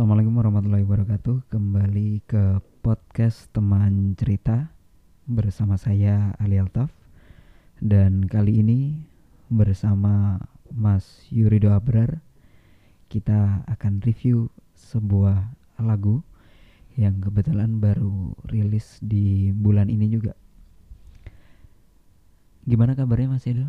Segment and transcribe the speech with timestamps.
[0.00, 1.52] Assalamualaikum warahmatullahi wabarakatuh.
[1.52, 4.72] Kembali ke podcast teman cerita
[5.28, 6.88] bersama saya Ali Altaf
[7.84, 8.96] dan kali ini
[9.52, 10.40] bersama
[10.72, 12.24] Mas Yurido Abrar
[13.12, 16.24] kita akan review sebuah lagu
[16.96, 20.32] yang kebetulan baru rilis di bulan ini juga.
[22.64, 23.68] Gimana kabarnya Mas Yurido?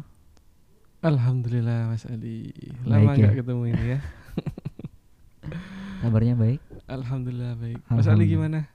[1.04, 2.56] Alhamdulillah Mas Ali.
[2.88, 3.20] Lama Baik ya.
[3.20, 4.00] nggak ketemu ini ya.
[6.02, 6.60] Kabarnya baik?
[6.90, 7.80] Alhamdulillah baik.
[7.88, 8.66] Mas Ali gimana?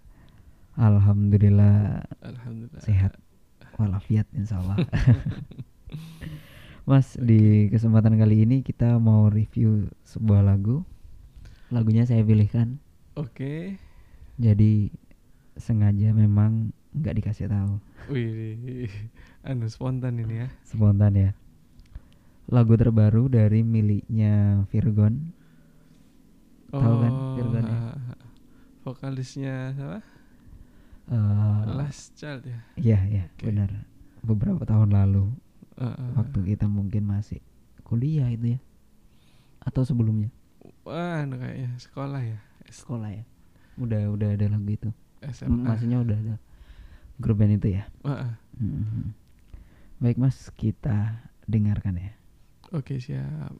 [0.77, 2.83] Alhamdulillah Alhamdulillah.
[2.85, 3.17] sehat
[3.81, 4.77] walafiat insya Allah
[6.89, 10.85] Mas di kesempatan kali ini kita mau review sebuah lagu
[11.73, 12.77] lagunya saya pilihkan
[13.17, 13.81] Oke.
[14.37, 14.93] jadi
[15.57, 17.81] sengaja memang nggak dikasih tahu
[18.13, 18.93] Wih,
[19.43, 20.49] anu spontan ini ya.
[20.63, 21.31] spontan ya
[22.47, 25.33] lagu terbaru dari miliknya Virgon
[26.79, 27.77] Tahu kan Virgon ya?
[27.77, 28.15] ha, ha.
[28.83, 29.99] Vokalisnya siapa?
[31.07, 32.59] Eh, Last Child ya.
[32.77, 33.47] iya ya Oke.
[33.47, 33.71] benar
[34.21, 35.31] beberapa tahun lalu
[35.77, 36.09] Uh, uh.
[36.17, 37.45] waktu kita mungkin masih
[37.85, 38.61] kuliah itu ya
[39.61, 40.33] atau sebelumnya
[40.89, 42.41] Wah, anu kayaknya sekolah ya.
[42.67, 43.29] Sekolah ya
[43.77, 44.89] udah udah ada lagu itu
[45.29, 45.53] SMA.
[45.53, 46.35] maksudnya udah ada
[47.21, 48.35] grup band itu ya Wah, ah.
[48.57, 49.13] Mhm.
[50.01, 52.17] baik mas kita dengarkan ya
[52.73, 53.53] Oke, siap.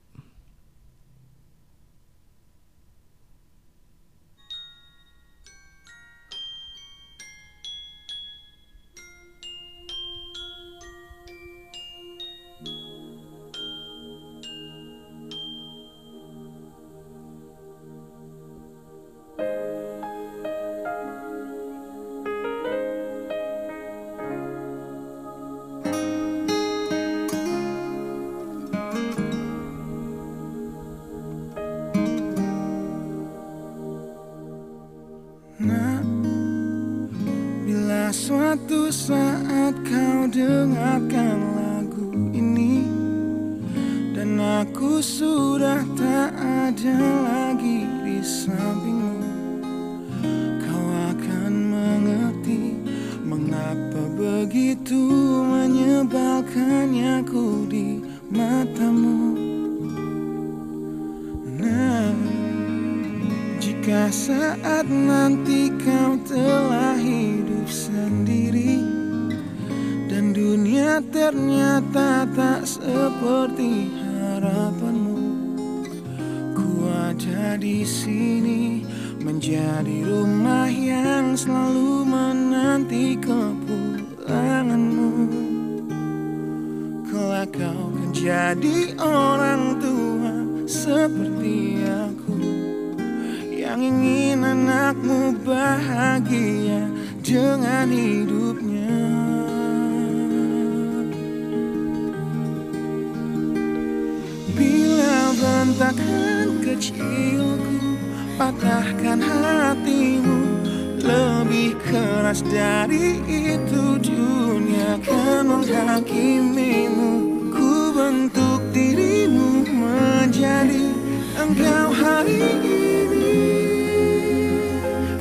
[111.87, 117.13] Keras dari itu dunia akan menghakimimu.
[117.55, 120.91] Ku bentuk dirimu menjadi
[121.39, 123.33] engkau hari ini.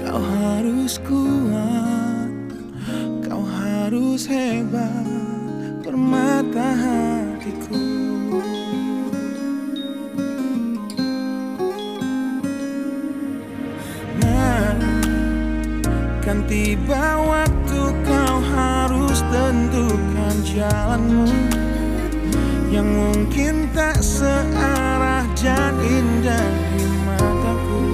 [0.02, 2.34] Kau harus kuat,
[3.22, 5.06] kau harus hebat
[5.86, 6.76] Permata
[16.26, 21.30] kan tiba waktu kau harus tentukan jalanmu.
[22.74, 27.86] Yang mungkin tak searah dan indah di mataku.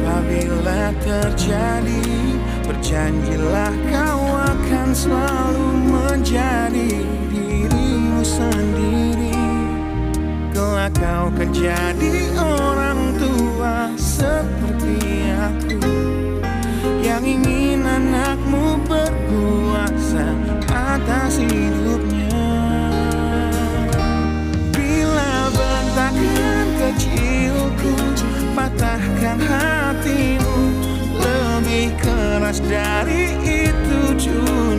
[0.00, 2.24] Apabila terjadi
[2.64, 9.36] Berjanjilah kau akan selalu menjadi dirimu sendiri.
[10.56, 16.13] Kelak kau kan jadi orang tua seperti aku
[17.24, 20.36] ingin anakmu berkuasa
[20.68, 22.44] atas hidupnya.
[24.76, 27.96] Bila bentakan kecilku
[28.52, 30.60] patahkan hatimu.
[31.14, 34.73] Lebih keras dari itu dunia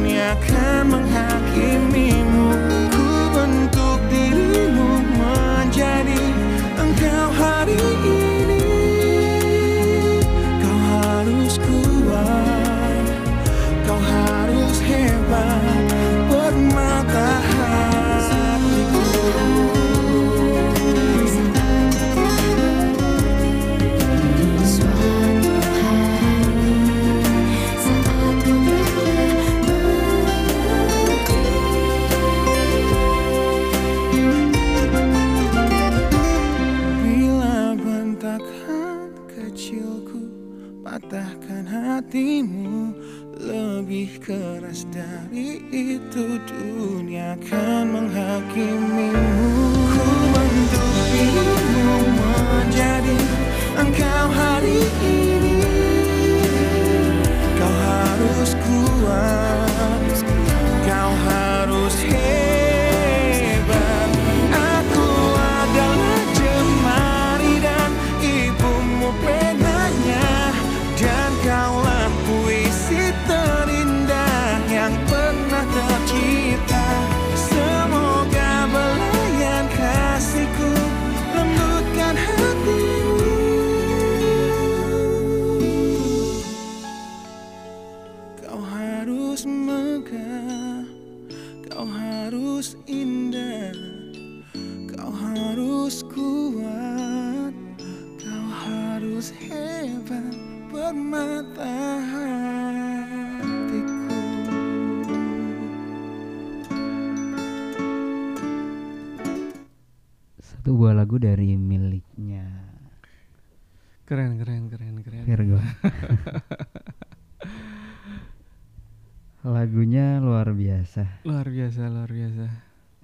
[119.45, 122.45] Lagunya luar biasa Luar biasa luar biasa.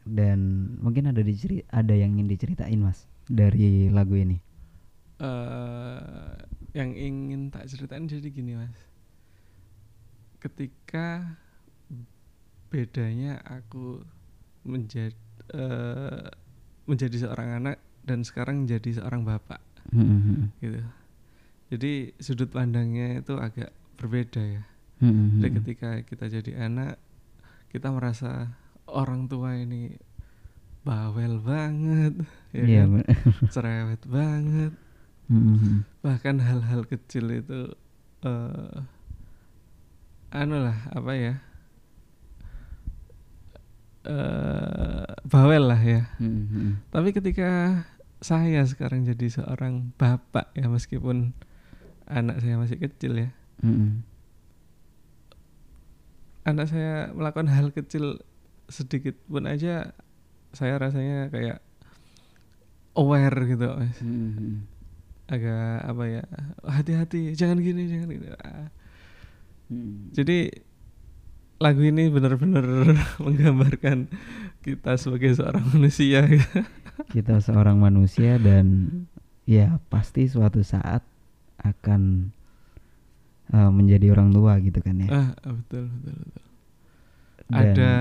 [0.02, 0.40] dan
[0.82, 4.42] mungkin ada diceri ada yang ingin diceritain mas dari lagu ini.
[5.22, 6.34] eh
[6.74, 8.74] yang ingin tak ceritain jadi gini mas.
[10.42, 11.38] Ketika
[12.74, 14.02] bedanya aku
[14.66, 15.14] menjadi
[15.54, 16.26] eh
[16.90, 19.62] menjadi seorang anak dan sekarang menjadi seorang bapak
[19.94, 20.82] Hmm, gitu.
[21.70, 23.70] Jadi sudut pandangnya itu agak
[24.02, 24.64] berbeda ya.
[25.02, 25.58] Hmm, Jadi hmm.
[25.62, 27.02] ketika kita jadi anak,
[27.68, 28.54] kita merasa
[28.86, 29.98] orang tua ini
[30.82, 32.14] bawel banget,
[32.52, 33.04] ya Iya, kan?
[33.54, 34.74] Cerewet banget.
[35.26, 37.74] Hmm, hmm, Bahkan hal-hal kecil itu,
[38.22, 38.78] eh
[40.32, 41.34] anu lah apa ya,
[44.04, 46.10] eh bawel lah ya.
[46.18, 46.72] hmm, hmm.
[46.90, 47.50] Tapi ketika
[48.22, 51.34] saya sekarang jadi seorang bapak ya meskipun
[52.06, 53.30] anak saya masih kecil ya,
[53.62, 53.92] Hmm, hmm.
[56.44, 58.20] Anak saya melakukan hal kecil
[58.68, 59.94] sedikit pun aja
[60.52, 61.60] saya rasanya kayak
[62.96, 64.56] aware gitu mas Hmm, hmm.
[65.32, 66.24] agak apa ya
[66.66, 68.68] hati-hati jangan gini jangan gini Ah.
[69.72, 70.12] Hmm.
[70.12, 70.52] jadi
[71.62, 72.66] lagu ini benar-benar
[73.24, 74.10] menggambarkan
[74.62, 76.26] kita sebagai seorang manusia
[77.02, 78.88] Kita seorang manusia dan
[79.50, 81.02] ya pasti suatu saat
[81.58, 82.30] akan
[83.52, 85.10] eh, menjadi orang tua gitu kan ya.
[85.10, 86.46] ah betul betul betul
[87.52, 87.94] Dan- ada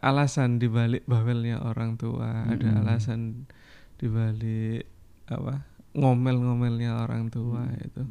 [0.00, 2.80] alasan dibalik bawelnya orang tua ada Mm-mm.
[2.80, 3.50] alasan
[3.96, 4.86] dibalik
[5.26, 7.80] apa ngomel-ngomelnya orang tua Hmm.
[7.80, 8.02] itu.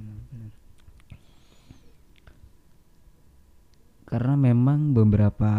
[4.03, 5.51] Karena memang beberapa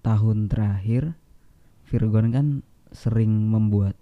[0.00, 1.16] tahun terakhir
[1.88, 2.46] Virgon kan
[2.90, 3.96] sering membuat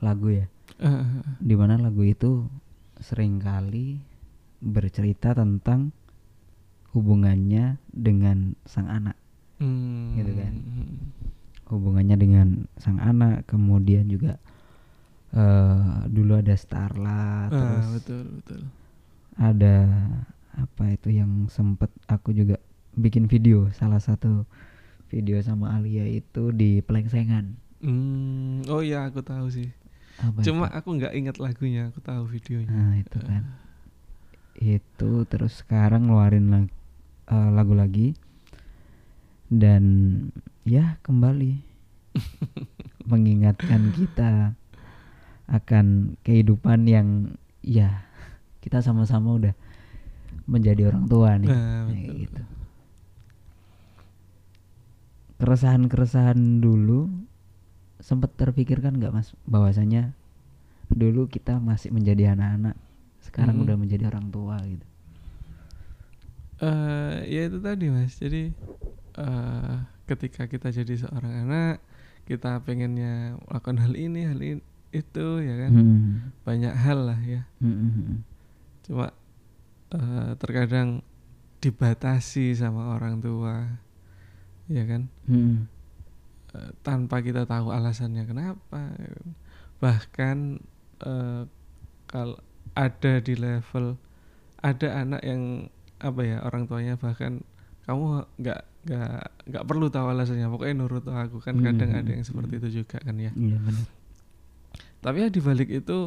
[0.00, 0.46] lagu ya,
[0.76, 2.50] Ah, di mana lagu itu
[2.98, 4.02] sering kali
[4.62, 5.90] bercerita tentang
[6.92, 9.16] hubungannya dengan sang anak,
[9.58, 10.54] hmm, Gitu kan.
[11.66, 14.36] hubungannya dengan sang anak, kemudian juga
[15.32, 18.60] eh dulu ada Starla, Ah, terus betul betul.
[19.34, 19.76] ada
[20.52, 22.60] apa itu yang sempet aku juga
[22.92, 24.44] bikin video salah satu
[25.08, 27.56] video sama Alia itu di Pelengsengan.
[27.80, 29.72] Hmm, oh iya aku tahu sih.
[30.20, 30.76] Apa cuma itu?
[30.76, 32.68] aku nggak ingat lagunya aku tahu videonya.
[32.68, 33.48] Nah itu kan
[34.58, 36.76] itu terus sekarang ngeluarin lag-
[37.28, 38.16] eh, lagu lagi.
[39.52, 39.84] Dan
[40.64, 41.52] ya kembali.
[43.10, 44.54] Mengingatkan kita
[45.50, 48.06] akan kehidupan yang ya
[48.62, 49.54] kita sama-sama udah
[50.46, 51.50] menjadi orang tua nih.
[51.50, 52.20] Nah, kayak betul.
[52.22, 52.42] gitu.
[55.42, 57.10] Keresahan-keresahan dulu
[57.98, 59.34] sempat terpikirkan nggak mas?
[59.44, 60.14] Bahwasanya
[60.92, 62.78] dulu kita masih menjadi anak-anak
[63.32, 63.64] sekarang Hmm.
[63.64, 64.84] udah menjadi orang tua gitu
[66.62, 68.52] eh ya itu tadi mas jadi
[69.18, 69.74] eh
[70.04, 71.76] ketika kita jadi seorang anak
[72.22, 74.62] kita pengennya melakukan hal ini hal ini
[74.92, 76.10] itu ya kan Hmm.
[76.44, 78.18] banyak hal lah ya Hmm, hmm, hmm.
[78.84, 79.06] cuma
[79.90, 81.00] eh terkadang
[81.58, 83.80] dibatasi sama orang tua
[84.68, 85.66] ya kan Hmm.
[86.52, 89.28] Eh, tanpa kita tahu alasannya kenapa ya kan.
[89.80, 90.36] bahkan
[91.00, 91.42] eh,
[92.04, 92.36] kalau
[92.72, 94.00] ada di level
[94.62, 97.42] ada anak yang apa ya orang tuanya bahkan
[97.84, 102.26] kamu nggak nggak nggak perlu tahu alasannya pokoknya nurut aku kan Hmm, kadang ada yang
[102.26, 103.86] seperti itu juga kan ya iya benar
[105.02, 105.98] tapi ya dibalik itu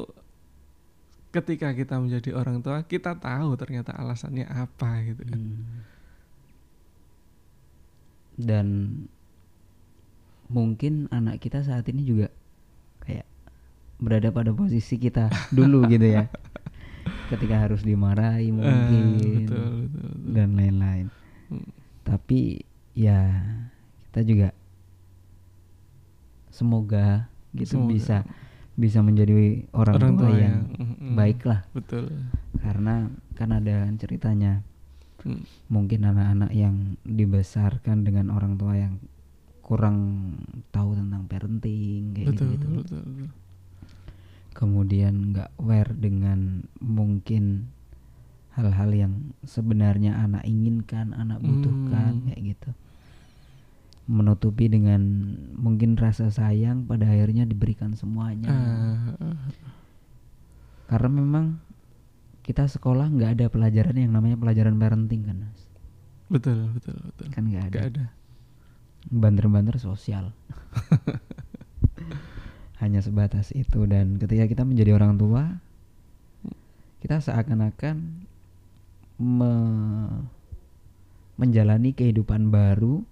[1.31, 5.83] ketika kita menjadi orang tua kita tahu ternyata alasannya apa gitu kan Hmm.
[8.35, 8.67] Dan
[10.51, 12.27] mungkin anak kita saat ini juga
[13.01, 13.23] kayak
[13.97, 16.27] berada pada posisi kita dulu gitu ya.
[17.25, 20.09] Ketika harus dimarahi Eh, mungkin betul, betul, betul.
[20.31, 21.07] dan lain-lain.
[21.49, 21.67] Hmm.
[22.03, 22.61] Tapi
[22.93, 23.19] ya
[24.07, 24.49] kita juga
[26.49, 27.91] semoga gitu Semoga.
[27.91, 28.17] bisa
[28.75, 32.11] bisa menjadi orang, Orang tua, tua yang mm, baik lah betul
[32.59, 34.63] karena kan ada ceritanya
[35.25, 35.41] Hmm.
[35.73, 39.01] mungkin anak-anak yang dibesarkan dengan orang tua yang
[39.65, 39.97] kurang
[40.69, 43.29] tahu tentang parenting kayak betul, gitu, betul betul
[44.55, 47.67] kemudian nggak aware dengan mungkin
[48.55, 52.25] hal-hal yang sebenarnya anak inginkan anak butuhkan Hmm.
[52.31, 52.69] kayak gitu.
[54.07, 58.47] Menutupi dengan mungkin rasa sayang pada akhirnya diberikan semuanya.
[58.47, 58.97] Ah,
[60.87, 61.45] karena memang
[62.45, 65.61] kita sekolah nggak ada pelajaran yang namanya pelajaran parenting kan Mas?
[66.25, 67.25] betul betul betul.
[67.33, 67.75] Kan nggak ada.
[67.75, 68.05] Gak ada.
[69.05, 70.33] Banter-banter sosial
[72.85, 73.89] hanya sebatas itu.
[73.89, 75.57] Dan ketika kita menjadi orang tua
[77.01, 78.25] kita seakan-akan
[79.21, 80.25] me-
[81.35, 83.03] menjalani kehidupan baru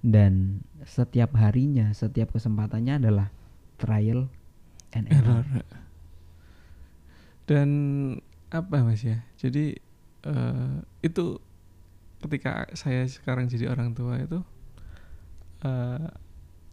[0.00, 3.28] dan setiap harinya setiap kesempatannya adalah
[3.76, 4.30] trial
[4.94, 5.44] and error,
[7.50, 7.68] dan
[8.48, 9.20] apa mas ya?
[9.36, 9.76] Jadi
[10.24, 11.38] eh, itu
[12.24, 14.40] ketika saya sekarang jadi orang tua itu
[15.66, 16.08] eh,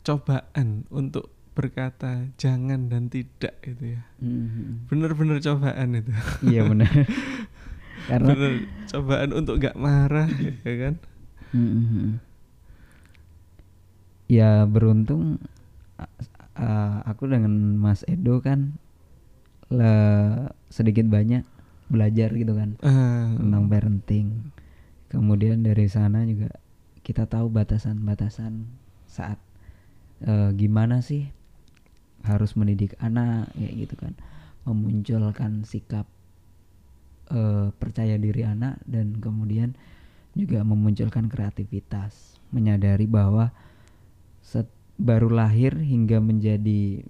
[0.04, 4.90] cobaan untuk berkata jangan dan tidak itu ya Mhm.
[4.90, 6.12] bener-bener cobaan itu
[6.44, 6.90] iya benar
[8.10, 8.54] karena bener
[8.90, 10.30] cobaan untuk nggak marah
[10.66, 10.96] ya kan
[11.54, 12.18] Mhm.
[14.26, 15.38] Ya beruntung
[16.58, 18.74] a- aku dengan Mas Edo kan
[19.70, 21.46] le- sedikit banyak
[21.86, 24.50] belajar gitu kan Ah, tentang parenting.
[25.10, 26.50] Kemudian dari sana juga
[27.04, 28.66] kita tahu batasan-batasan
[29.06, 29.38] saat
[30.24, 31.30] eh, gimana sih
[32.24, 34.14] harus mendidik anak kayak gitu kan,
[34.64, 36.08] memunculkan sikap
[37.32, 39.76] eh, percaya diri anak dan kemudian
[40.34, 43.54] juga memunculkan kreativitas, menyadari bahwa
[44.42, 44.66] set,
[44.98, 47.04] baru lahir hingga menjadi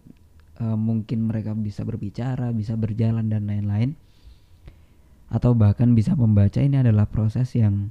[0.60, 3.96] eh, mungkin mereka bisa berbicara, bisa berjalan dan lain-lain
[5.34, 7.90] atau bahkan bisa membaca ini adalah proses yang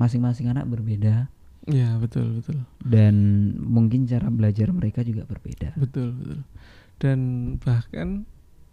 [0.00, 1.28] masing-masing anak berbeda
[1.70, 3.14] ya betul betul dan
[3.56, 5.72] mungkin cara belajar mereka juga berbeda.
[5.74, 6.40] betul betul
[6.98, 7.18] dan
[7.58, 8.28] bahkan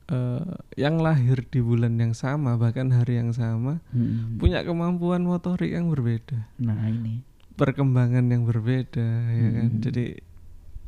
[0.08, 4.38] eh, yang lahir di bulan yang sama bahkan hari yang sama Mm.
[4.38, 7.24] punya kemampuan motorik yang berbeda Nah ini,
[7.54, 9.82] perkembangan yang berbeda ya kan Hmm.
[9.82, 10.06] jadi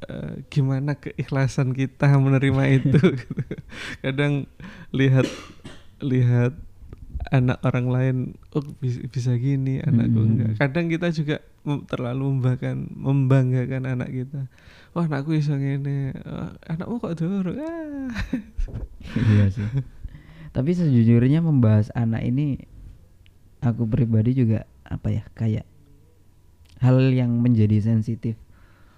[0.01, 3.43] eh, gimana keikhlasan kita menerima itu gitu.
[3.99, 4.47] kadang
[4.91, 5.27] lihat
[5.99, 6.55] lihat
[7.29, 8.15] anak orang lain
[8.55, 10.29] oh bisa, bisa gini anakku Hmm.
[10.33, 14.41] enggak kadang kita juga mem- terlalu membanggakan membanggakan anak kita
[14.95, 18.09] wah anakku bisa gini "Oh, anakmu kok durung ah.
[19.15, 19.67] iya sih.
[20.49, 22.57] Tapi sejujurnya membahas anak ini,
[23.61, 25.61] aku pribadi juga apa ya kayak
[26.81, 28.33] hal yang menjadi sensitif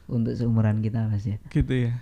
[0.08, 1.38] untuk seumuran kita mas ya.
[1.52, 2.00] gitu ya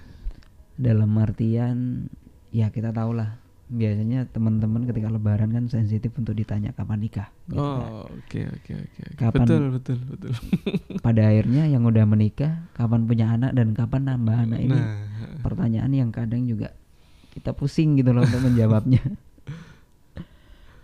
[0.77, 2.07] Dalam artian
[2.51, 7.29] ya kita tahu lah biasanya teman-teman ketika lebaran kan sensitif untuk ditanya kapan nikah.
[7.45, 7.85] gitu kan.
[7.85, 9.17] oh oke oke oke oke.
[9.21, 10.33] Kapan- betul betul betul
[11.05, 15.09] Pada akhirnya yang udah menikah kapan punya anak dan kapan nambah anak ini nah
[15.39, 16.75] pertanyaan yang kadang juga
[17.31, 18.99] kita pusing gitu loh untuk menjawabnya.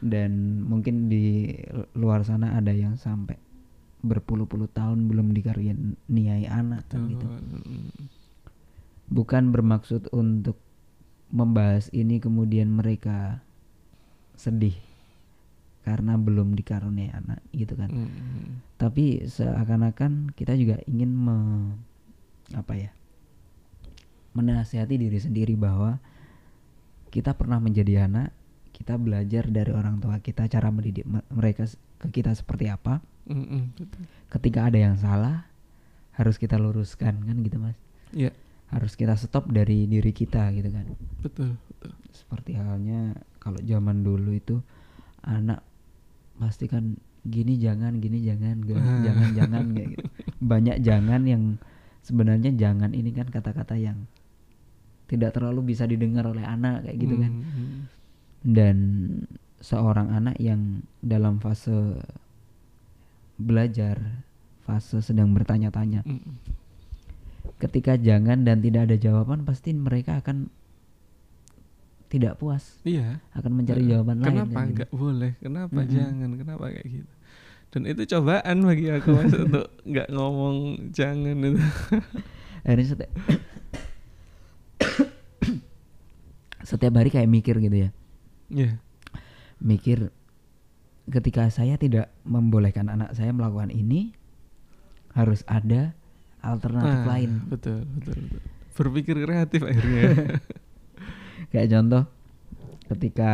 [0.06, 1.50] Dan mungkin di
[1.98, 3.36] luar sana ada yang sampai
[4.06, 7.26] berpuluh-puluh tahun belum dikaruniai anak kan gitu.
[9.10, 10.62] Bukan bermaksud untuk
[11.34, 13.42] membahas ini kemudian mereka
[14.36, 14.76] sedih
[15.86, 17.94] karena belum dikaruniai anak gitu kan.
[17.94, 18.66] Mm.
[18.82, 21.38] Tapi seakan-akan kita juga ingin me,
[22.58, 22.92] apa ya?
[24.36, 25.98] menasihati diri sendiri bahwa
[27.08, 28.36] kita pernah menjadi anak,
[28.76, 31.64] kita belajar dari orang tua kita cara mendidik me- mereka
[32.04, 33.00] ke kita seperti apa.
[33.32, 34.04] Mm-mm, betul.
[34.28, 35.48] Ketika ada yang salah,
[36.20, 37.80] harus kita luruskan kan gitu mas.
[38.12, 38.36] Iya,
[38.68, 40.86] Harus kita stop dari diri kita gitu kan.
[41.20, 41.92] betul, betul.
[42.10, 44.58] Seperti halnya kalau zaman dulu itu
[45.22, 45.62] anak
[46.36, 49.02] pasti kan gini jangan, gini jangan, ga- Ah.
[49.02, 50.04] jangan jangan kayak gitu.
[50.52, 51.44] Banyak jangan yang
[52.02, 54.06] sebenarnya jangan ini kan kata-kata yang
[55.06, 57.32] tidak terlalu bisa didengar oleh anak kayak gitu kan.
[57.32, 57.80] Mm,
[58.42, 58.78] Dan
[59.58, 60.62] seorang anak yang
[61.00, 61.74] dalam fase
[63.36, 64.22] belajar,
[64.62, 66.34] fase sedang bertanya-tanya, mm, mm.
[67.62, 70.52] Ketika jangan dan tidak ada jawaban pasti mereka akan
[72.12, 72.80] tidak puas.
[72.86, 73.20] Iya.
[73.34, 73.92] Akan mencari Heeh.
[73.96, 74.76] jawaban lain kenapa kan gitu.
[74.78, 75.32] nggak boleh?
[75.42, 75.92] Kenapa Mm-mm.
[75.92, 76.30] jangan?
[76.38, 77.14] Kenapa kayak gitu?
[77.74, 80.56] Dan itu cobaan bagi aku mas untuk nggak ngomong
[80.96, 81.60] jangan itu.
[82.66, 83.12] Akhirnya setiap
[86.70, 87.90] setiap hari kayak mikir gitu ya.
[88.48, 88.80] Ya
[89.62, 90.12] mikir
[91.06, 94.14] ketika saya tidak membolehkan anak saya melakukan ini
[95.14, 95.94] harus ada
[96.46, 97.32] alternatif Nah, lain.
[97.50, 98.42] betul betul betul.
[98.76, 100.04] Berpikir kreatif akhirnya.
[101.52, 102.04] Kayak contoh
[102.86, 103.32] ketika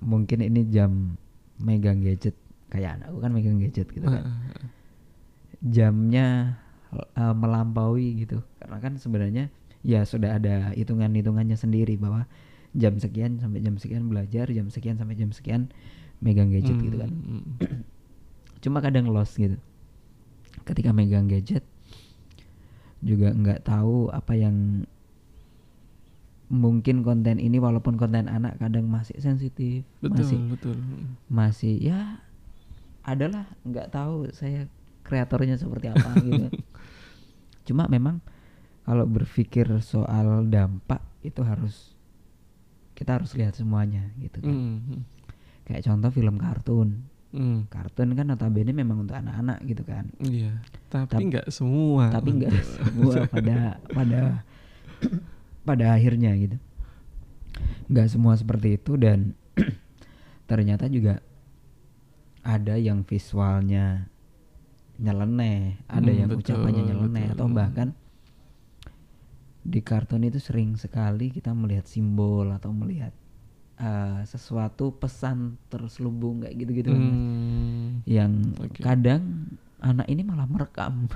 [0.00, 1.20] mungkin ini jam
[1.56, 2.34] megang gadget
[2.66, 4.22] kayak anakku kan megang gadget gitu kan.
[4.24, 4.66] Heeh.
[5.62, 6.58] jamnya
[7.14, 8.40] uh, melampaui gitu.
[8.58, 9.48] Karena kan sebenarnya
[9.84, 12.24] ya sudah ada hitungan-hitungannya sendiri bahwa
[12.74, 15.70] jam sekian sampai jam sekian belajar jam sekian sampai jam sekian
[16.20, 17.10] megang gadget gitu kan.
[17.10, 17.44] Hmm,
[18.62, 19.56] cuma kadang lost gitu.
[20.64, 21.64] Ketika megang gadget
[23.04, 24.88] juga nggak tahu apa yang
[26.48, 30.76] mungkin konten ini walaupun konten anak kadang masih sensitif betul masih betul.
[31.28, 32.00] masih ya
[33.04, 34.64] adalah nggak tahu saya
[35.04, 36.48] kreatornya seperti apa gitu.
[37.68, 38.24] Cuma memang
[38.88, 41.92] kalau berpikir soal dampak itu harus
[42.96, 44.56] kita harus lihat semuanya gitu kan.
[44.56, 45.04] Hmm,
[45.68, 47.04] kayak contoh film kartun
[47.34, 47.66] hmm.
[47.66, 52.54] kartun kan notabene memang untuk anak-anak gitu kan iya tapi Tap- nggak semua tapi enggak
[52.62, 53.56] semua pada
[53.90, 54.20] pada
[55.66, 56.56] pada akhirnya gitu
[57.90, 59.34] nggak semua seperti itu dan
[60.50, 61.18] ternyata juga
[62.44, 64.06] ada yang visualnya
[64.94, 67.34] nyeleneh ada Hmm, yang betul, ucapannya nyeleneh betul.
[67.34, 67.88] atau bahkan
[69.64, 73.10] di kartun itu sering sekali kita melihat simbol atau melihat
[73.80, 76.90] uh, sesuatu pesan terselubung kayak gitu-gitu.
[76.92, 78.82] Hmm, yang Oke.
[78.82, 81.06] kadang anak ini malah merekam.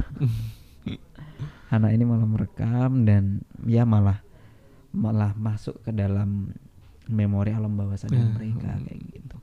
[1.68, 4.24] Anak ini malah merekam dan ya malah
[4.88, 6.56] malah masuk ke dalam
[7.04, 9.36] memori alam bawah sadar Ya, mereka kayak gitu.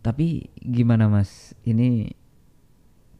[0.00, 1.52] Tapi gimana mas?
[1.68, 2.16] Ini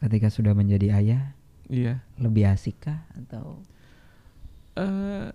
[0.00, 1.36] ketika sudah menjadi ayah
[1.68, 2.00] iya.
[2.16, 3.60] lebih asik kah atau?
[4.72, 5.28] Eh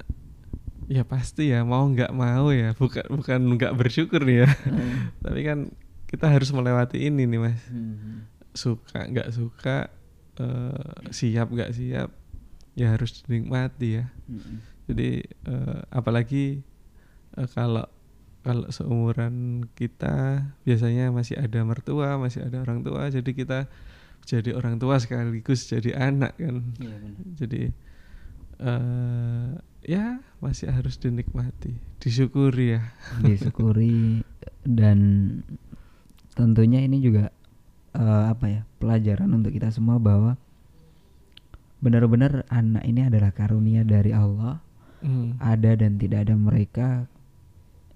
[0.87, 1.67] ya pasti ya.
[1.67, 2.71] Mau nggak mau ya.
[2.75, 4.49] Bukan bukan nggak bersyukur nih ya.
[5.23, 5.71] Tapi kan
[6.07, 7.61] kita harus melewati ini nih mas.
[7.67, 8.25] Hmm.
[8.57, 9.85] suka nggak suka
[10.41, 12.09] eh, siap nggak siap
[12.73, 14.09] ya harus dinikmati ya.
[14.25, 14.65] Hmm.
[14.89, 16.65] jadi eh, apalagi
[17.37, 17.85] eh, kalau
[18.41, 23.67] kalau seumuran kita biasanya masih ada mertua masih ada orang tua jadi kita
[24.25, 26.65] jadi orang tua sekaligus jadi anak kan.
[26.81, 26.99] Benar.
[27.37, 27.61] jadi
[28.57, 29.51] eh
[29.87, 32.81] ya masih harus dinikmati disyukuri ya.
[33.25, 34.21] Disyukuri
[34.67, 34.99] dan
[36.37, 37.33] tentunya ini juga
[37.97, 40.37] eh, apa ya pelajaran untuk kita semua bahwa
[41.81, 44.61] benar-benar anak ini adalah karunia dari Allah.
[44.97, 47.05] Hmm, ada dan tidak ada mereka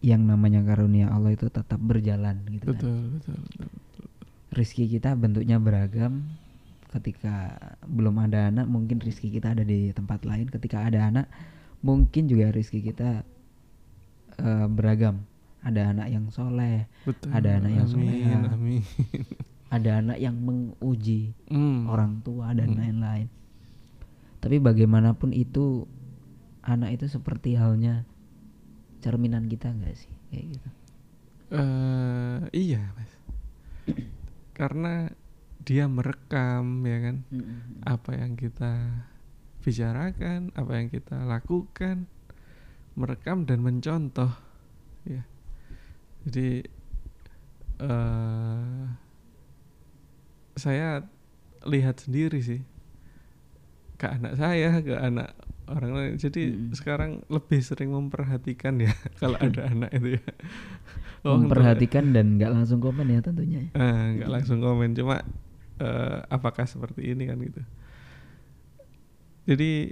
[0.06, 2.77] yang namanya karunia Allah itu tetap berjalan gitu kan.
[2.77, 3.69] Betul betul betul
[4.51, 6.27] rizki kita bentuknya beragam.
[6.91, 7.56] Ketika
[7.88, 10.51] belum ada anak mungkin rizki kita ada di tempat lain.
[10.51, 11.25] Ketika ada anak
[11.81, 13.25] mungkin juga rizki kita
[14.37, 15.25] eh, beragam.
[15.61, 17.29] Ada anak yang soleh betul.
[17.29, 17.89] Ada anak yang
[18.49, 18.81] amin
[19.71, 22.79] ada anak yang menguji Hmm, orang tua dan Hmm.
[22.81, 23.27] lain-lain.
[24.41, 25.85] Tapi bagaimanapun itu
[26.65, 28.03] anak itu seperti halnya
[29.05, 30.11] cerminan kita nggak sih?
[30.33, 30.69] Kayak gitu.
[31.55, 33.11] Eh iya mas.
[34.57, 35.07] Karena
[35.61, 37.15] dia merekam ya kan?
[37.85, 39.05] Apa yang kita
[39.63, 42.10] bicarakan, apa yang kita lakukan,
[42.97, 44.32] merekam dan mencontoh,
[45.08, 45.24] ya.
[46.26, 46.65] Jadi
[47.82, 48.86] eh
[50.56, 51.08] saya
[51.65, 52.62] lihat sendiri sih
[54.00, 55.38] ke anak saya, ke anak
[55.69, 56.13] orang lain.
[56.17, 56.74] Jadi Mm-mm.
[56.74, 60.24] sekarang lebih sering memperhatikan ya kalau ada anak itu ya.
[61.21, 63.71] Oh, memperhatikan dan nggak langsung komen ya tentunya ya.
[63.71, 65.24] Eh, nggak langsung komen cuma
[65.80, 67.62] eh, apakah seperti ini kan gitu
[69.51, 69.91] jadi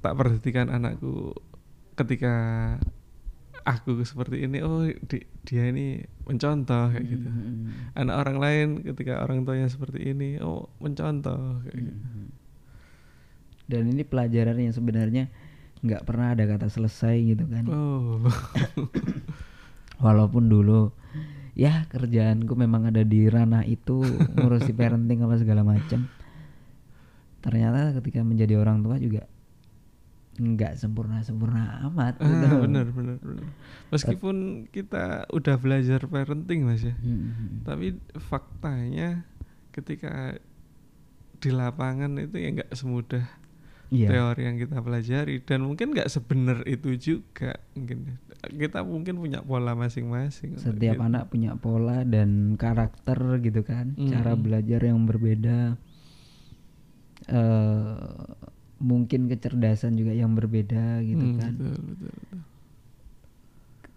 [0.00, 1.36] tak perhatikan anakku
[1.92, 2.32] ketika
[3.68, 7.28] aku seperti ini oh di- dia ini mencontoh kayak gitu.
[7.28, 7.92] Mm-mm.
[7.92, 12.00] anak orang lain ketika orang tuanya seperti ini oh mencontoh kayak gitu.
[12.00, 12.26] Mm-mm.
[13.68, 15.28] dan ini pelajaran yang sebenarnya
[15.84, 17.64] nggak pernah ada kata selesai gitu kan.
[17.68, 18.20] Oh.
[20.04, 20.92] Walaupun dulu
[21.52, 24.00] ya kerjaanku memang ada di ranah itu
[24.40, 26.08] ngurusi parenting apa segala macam
[27.40, 29.24] ternyata ketika menjadi orang tua juga
[30.40, 32.46] nggak sempurna sempurna amat ah, gitu.
[32.64, 33.44] bener bener bener
[33.92, 34.36] meskipun
[34.72, 37.60] kita udah belajar parenting mas ya Mm-mm.
[37.66, 39.28] tapi faktanya
[39.68, 40.40] ketika
[41.36, 43.26] di lapangan itu ya nggak semudah
[43.90, 44.06] Iya.
[44.06, 48.22] teori yang kita pelajari dan mungkin nggak sebenar itu juga mungkin
[48.54, 51.02] kita mungkin punya pola masing-masing Setiap gitu.
[51.10, 54.46] anak punya pola dan karakter gitu kan, cara Mm-mm.
[54.46, 55.74] belajar yang berbeda.
[57.28, 58.00] Eh
[58.80, 61.52] mungkin kecerdasan juga yang berbeda gitu Hmm, kan.
[61.60, 62.40] betul, betul, betul.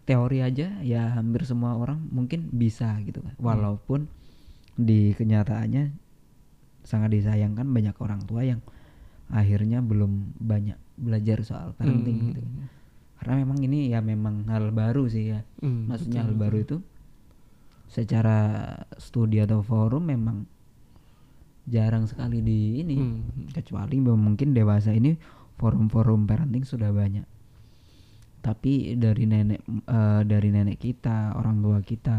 [0.03, 3.31] Teori aja ya hampir semua orang mungkin bisa gitu kan.
[3.39, 3.45] Hmm.
[3.47, 4.11] Walaupun
[4.75, 5.95] di kenyataannya
[6.83, 8.59] sangat disayangkan banyak orang tua yang
[9.31, 12.41] akhirnya belum banyak belajar soal parenting Hmm, gitu.
[13.23, 15.47] Karena memang ini ya memang hal baru sih ya.
[15.63, 16.77] hmm, Maksudnya betul, hal baru itu
[17.87, 18.37] secara
[18.97, 20.49] studi atau forum memang
[21.67, 22.95] jarang sekali di ini.
[22.99, 25.15] Hmm, Kecuali mungkin dewasa ini
[25.57, 27.25] forum-forum parenting sudah banyak.
[28.43, 32.15] Tapi dari nenek eh, dari nenek kita, orang tua kita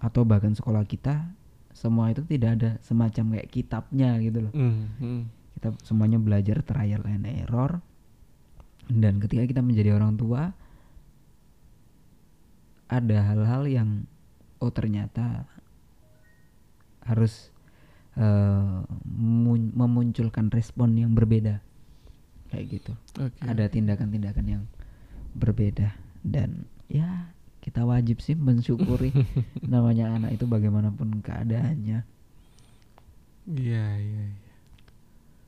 [0.00, 1.28] atau bahkan sekolah kita
[1.76, 4.52] semua itu tidak ada semacam kayak kitabnya gitu loh.
[4.52, 5.22] hmm, hmm.
[5.56, 7.80] Kita semuanya belajar trial and error.
[8.90, 10.50] Dan ketika kita menjadi orang tua
[12.90, 13.88] ada hal-hal yang
[14.58, 15.46] oh ternyata
[17.06, 17.49] harus
[19.06, 21.60] mun- memunculkan respon yang berbeda.
[22.50, 22.92] Kayak gitu.
[23.16, 23.38] Oke.
[23.40, 24.62] ada tindakan-tindakan yang
[25.32, 25.94] berbeda.
[26.20, 27.30] Dan ya
[27.60, 29.12] kita wajib sih mensyukuri
[29.64, 32.02] namanya anak itu bagaimanapun keadaannya.
[33.46, 34.52] Iya, iya, iya.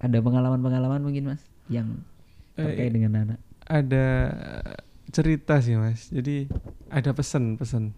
[0.01, 2.03] ada pengalaman-pengalaman mungkin mas yang
[2.53, 3.39] terkait dengan anak?
[3.63, 4.07] ada
[5.09, 6.11] cerita sih mas.
[6.11, 6.51] Jadi
[6.89, 7.95] ada pesan-pesan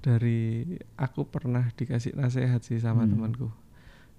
[0.00, 3.16] dari aku pernah dikasih nasihat sih sama Hmm.
[3.16, 3.48] temanku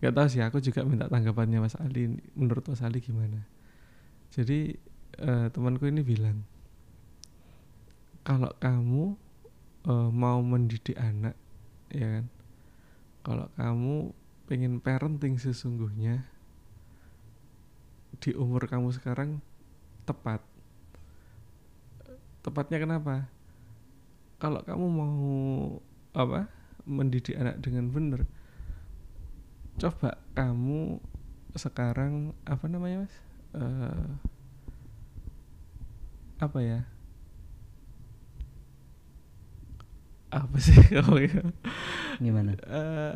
[0.01, 2.09] nggak tahu sih aku juga minta tanggapannya mas Ali.
[2.33, 3.45] Menurut mas Ali gimana?
[4.33, 4.73] Jadi
[5.21, 6.41] eh, temanku ini bilang
[8.25, 9.13] kalau kamu
[9.85, 11.37] eh, mau mendidik anak
[11.93, 12.25] ya kan?
[13.21, 13.93] Kalau kamu
[14.49, 16.25] pengen parenting sesungguhnya
[18.17, 19.37] di umur kamu sekarang
[20.09, 20.41] tepat.
[22.41, 23.29] Tepatnya kenapa?
[24.41, 25.21] Kalau kamu mau
[26.17, 26.49] apa
[26.89, 28.25] mendidik anak dengan benar
[29.81, 31.01] coba kamu
[31.57, 33.15] sekarang apa namanya mas?
[33.57, 34.09] Eh,
[36.37, 36.85] apa ya?
[40.29, 41.41] Apa sih kamu ya
[42.21, 42.53] gimana?
[42.61, 43.15] Eh,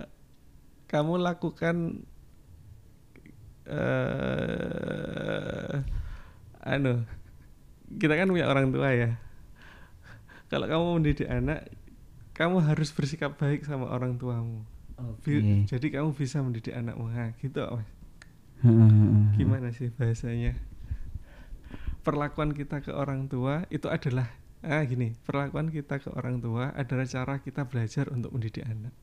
[0.89, 2.01] kamu lakukan
[3.65, 5.73] eh
[6.65, 7.01] anu
[7.97, 9.21] kita kan punya orang tua ya.
[10.49, 11.69] Kalau kamu mendidik anak
[12.33, 15.67] kamu harus bersikap baik sama orang tuamu Bi- Oke.
[15.67, 17.87] jadi kamu bisa mendidik anakmu nah, gitu mas
[19.35, 20.57] gimana sih bahasanya?
[22.01, 24.29] Perlakuan kita ke orang tua itu adalah
[24.65, 28.93] ah gini perlakuan kita ke orang tua adalah cara kita belajar untuk mendidik anak.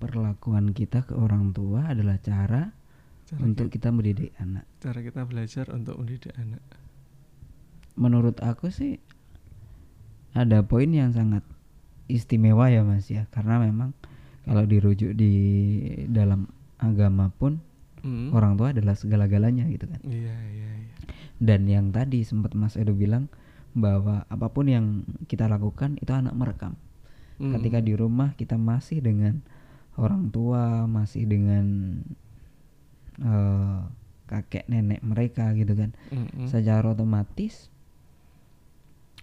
[0.00, 2.72] Perlakuan kita ke orang tua adalah cara
[3.28, 4.64] cara untuk kita, kita mendidik anak.
[4.80, 6.62] cara kita belajar untuk mendidik anak.
[7.94, 8.98] Menurut aku sih
[10.32, 11.42] ada poin yang sangat
[12.10, 13.94] istimewa ya mas ya karena memang
[14.42, 15.32] kalau dirujuk di
[16.06, 17.62] dalam agama pun
[18.00, 18.32] Hmm.
[18.32, 20.94] orang tua adalah segala-galanya gitu kan iya iya iya
[21.36, 23.28] dan yang tadi sempat mas Edo bilang
[23.70, 24.86] bahwa apa pun yang
[25.28, 26.80] kita lakukan itu anak merekam
[27.36, 27.52] Hmm.
[27.52, 29.44] ketika di rumah kita masih dengan
[30.00, 32.00] orang tua masih dengan
[33.20, 33.80] eh,
[34.24, 36.46] kakek nenek mereka gitu kan Mm-mm.
[36.46, 37.68] secara otomatis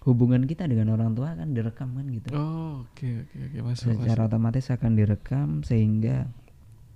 [0.08, 4.24] hubungan kita dengan orang tua akan direkam kan gitu oh oke oke oke masuk secara
[4.24, 4.28] masuk.
[4.32, 6.24] otomatis akan direkam sehingga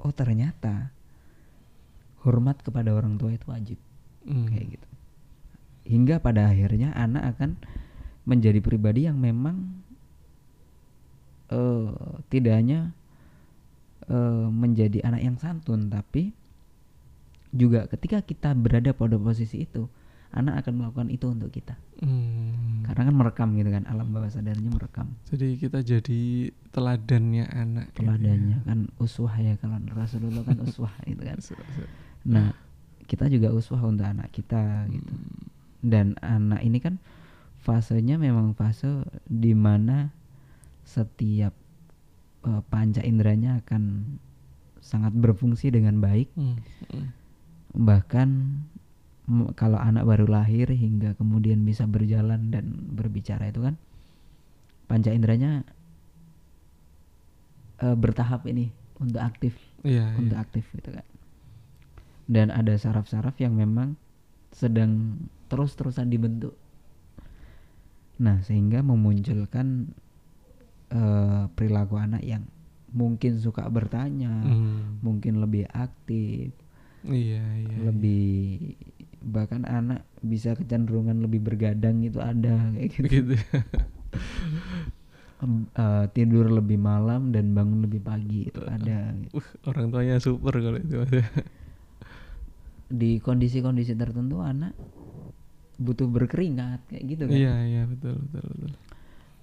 [0.00, 0.88] oh ternyata
[2.24, 3.76] hormat kepada orang tua itu wajib
[4.22, 4.46] Hmm.
[4.46, 4.88] kayak gitu
[5.82, 7.58] hingga pada akhirnya anak akan
[8.22, 9.82] menjadi pribadi yang memang
[11.50, 11.90] eh
[12.30, 12.94] tidak hanya
[14.06, 16.30] eh, menjadi anak yang santun tapi
[17.50, 19.90] juga ketika kita berada pada posisi itu
[20.32, 22.82] anak akan melakukan itu untuk kita Hmm.
[22.82, 26.20] karena kan merekam gitu kan alam bawah sadarnya merekam jadi kita jadi
[26.68, 28.18] teladannya anak gitu ya.
[28.18, 31.38] teladannya kan uswah ya kalau Rasulullah kan uswah gitu kan
[32.24, 32.50] nah
[33.06, 35.46] kita juga uswah untuk anak kita gitu Hmm.
[35.82, 36.98] dan anak ini kan
[37.58, 40.10] fasenya memang fase di mana
[40.82, 41.54] setiap
[42.42, 44.18] eh, panca inderanya akan
[44.78, 46.58] sangat berfungsi dengan baik Hmm.
[46.90, 47.14] Hmm.
[47.72, 48.58] bahkan
[49.54, 53.74] kalau anak baru lahir hingga kemudian bisa berjalan dan berbicara itu kan
[54.86, 55.64] panca inderanya
[57.80, 60.42] eh, bertahap ini untuk aktif iya untuk iya.
[60.44, 61.06] aktif gitu kan
[62.30, 63.98] dan ada saraf-saraf yang memang
[64.52, 65.18] sedang
[65.48, 66.54] terus-terusan dibentuk
[68.20, 69.90] nah sehingga memunculkan
[70.92, 72.44] eh, perilaku anak yang
[72.92, 75.00] mungkin suka bertanya Hmm.
[75.00, 76.52] mungkin lebih aktif
[77.02, 77.76] Iya, iya.
[77.90, 78.78] lebih
[79.22, 83.34] bahkan anak bisa kecenderungan lebih bergadang itu ada kayak gitu gitu.
[85.42, 89.42] Eh, tidur lebih malam dan bangun lebih pagi itu ada gitu.
[89.42, 91.02] Uh, orang tuanya super kalau itu
[92.86, 94.70] di kondisi-kondisi tertentu anak
[95.82, 98.70] butuh berkeringat kayak gitu kan Iya, iya, betul, betul, betul.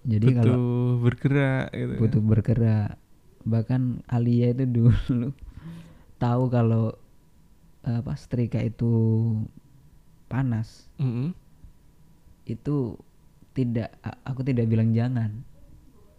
[0.07, 0.63] jadi butuh kalau
[1.03, 1.91] bergerak gitu.
[1.91, 1.99] kan.
[1.99, 2.91] butuh bergerak
[3.43, 5.35] bahkan Alia itu dulu
[6.23, 6.95] tahu kalau
[7.83, 8.87] apa setrika itu
[10.29, 11.33] panas Mm-mm.
[12.45, 12.95] itu
[13.51, 13.89] tidak
[14.23, 15.43] aku tidak bilang jangan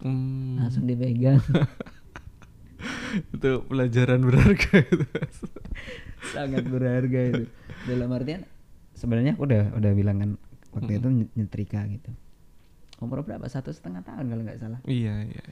[0.01, 1.37] Hmm, langsung dipegang
[3.37, 5.05] itu pelajaran berharga itu.
[6.33, 7.43] Sangat berharga itu
[7.85, 8.41] dalam artian
[8.97, 10.31] sebenarnya aku udah udah bilang kan
[10.73, 12.09] waktu itu ny- nyetrika gitu
[12.97, 15.45] umur berapa satu setengah tahun kalau nggak salah iya, iya.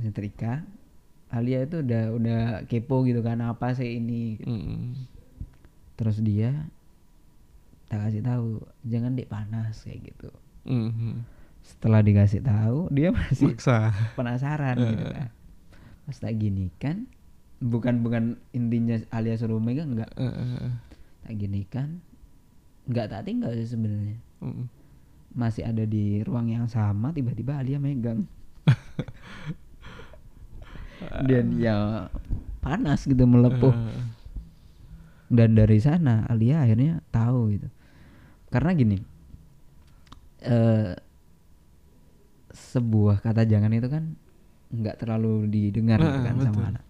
[0.00, 0.64] nyetrika
[1.32, 4.48] Alia itu udah udah kepo gitu kan apa sih ini gitu.
[4.52, 4.80] Mm-mm.
[6.02, 6.66] Terus dia
[7.86, 8.48] tak kasih tahu
[8.82, 10.30] jangan dek panas kayak gitu
[10.64, 11.22] Mhm.
[11.62, 13.94] setelah dikasih tahu dia masih Maksa.
[14.12, 15.14] penasaran gitu Eh.
[15.14, 15.28] kan
[16.02, 17.06] pas tak gini kan
[17.58, 20.74] bukan bukan intinya Alia suruh megang enggak eh.
[21.22, 22.02] tak gini kan
[22.84, 24.66] nggak tak tinggal sih sebenarnya Mm-mm.
[25.32, 28.26] masih ada di ruang yang sama tiba-tiba Alia megang
[31.22, 32.06] dan ya
[32.58, 34.02] panas gitu melepuh Eh,
[35.32, 37.68] dan dari sana Alia akhirnya tahu gitu.
[38.48, 38.98] Karena gini
[40.38, 40.92] eh
[42.52, 44.12] sebuah kata jangan itu kan
[44.68, 46.64] nggak terlalu didengar gitu Nah, kan sama betul.
[46.68, 46.84] anak.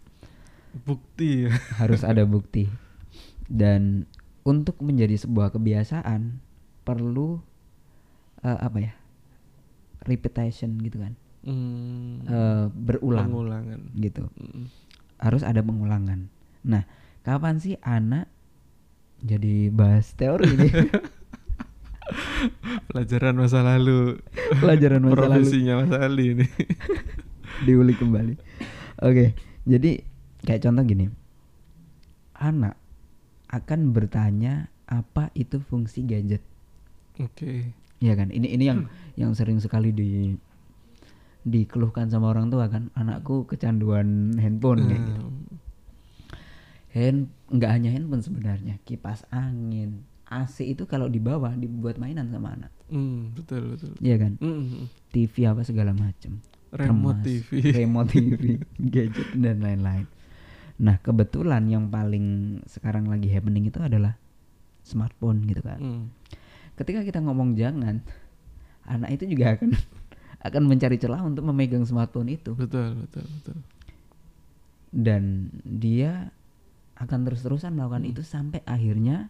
[0.82, 1.30] Bukti.
[1.80, 2.66] Harus ada bukti.
[3.44, 4.08] Dan
[4.42, 6.42] untuk menjadi sebuah kebiasaan
[6.82, 7.38] perlu
[8.40, 8.92] eh, apa ya
[10.02, 11.14] repetition gitu kan.
[11.42, 13.80] Hmm, Eh, berulang pengulangan.
[13.96, 14.26] gitu.
[14.32, 14.66] Mm-mm.
[15.18, 16.26] harus ada pengulangan.
[16.64, 16.82] Nah
[17.22, 18.26] kapan sih anak
[19.22, 20.68] jadi bahas teori ini.
[22.90, 24.18] Pelajaran masa lalu.
[24.60, 25.46] pelajaran masa lalu.
[25.46, 26.46] Profesinya Mas Ali ini.
[27.66, 28.34] diulik kembali.
[29.00, 29.32] Oke
[29.62, 30.02] jadi
[30.42, 31.06] kayak contoh gini.
[32.38, 32.74] Anak
[33.52, 36.42] akan bertanya apa itu fungsi gadget?
[37.22, 37.70] Oke.
[38.02, 38.34] ya kan?
[38.34, 40.34] Ini ini yang yang sering sekali di
[41.46, 42.90] dikeluhkan sama orang tua kan?
[42.98, 45.22] Anakku kecanduan handphone kayak gitu.
[45.22, 45.30] Nah,
[46.92, 52.72] hand nggak hanya handphone sebenarnya kipas angin AC itu kalau dibawa dibuat mainan sama anak
[52.88, 53.92] mm, betul betul.
[53.98, 54.88] Iya kan Mm-mm.
[55.10, 56.40] TV apa segala macam
[56.72, 57.48] Remote Remas, TV.
[57.78, 58.42] remote TV
[58.78, 60.08] gadget dan lain-lain
[60.76, 62.24] nah kebetulan yang paling
[62.64, 64.16] sekarang lagi happening itu adalah
[64.82, 66.04] smartphone gitu kan Mm.
[66.74, 68.00] ketika kita ngomong jangan
[68.82, 69.76] anak itu juga akan
[70.48, 73.56] akan mencari celah untuk memegang smartphone itu Betul betul betul.
[74.90, 76.32] dan dia
[77.02, 78.12] akan terus-terusan melakukan Hmm.
[78.14, 79.26] itu sampai akhirnya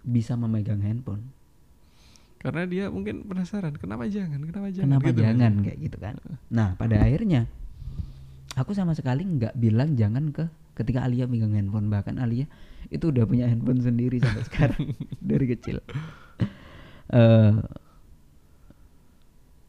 [0.00, 1.34] bisa memegang handphone.
[2.38, 4.36] Karena dia mungkin penasaran, kenapa jangan?
[4.44, 4.84] Kenapa jangan?
[4.86, 5.24] Kenapa Gitu, Mas.
[5.24, 6.14] jangan kayak gitu kan?
[6.52, 7.48] Nah pada akhirnya
[8.54, 12.44] aku sama sekali nggak bilang jangan ke ketika Alia megang handphone bahkan Alia
[12.92, 15.80] itu udah punya handphone sendiri sampai sekarang dari kecil.
[17.08, 17.52] Eh,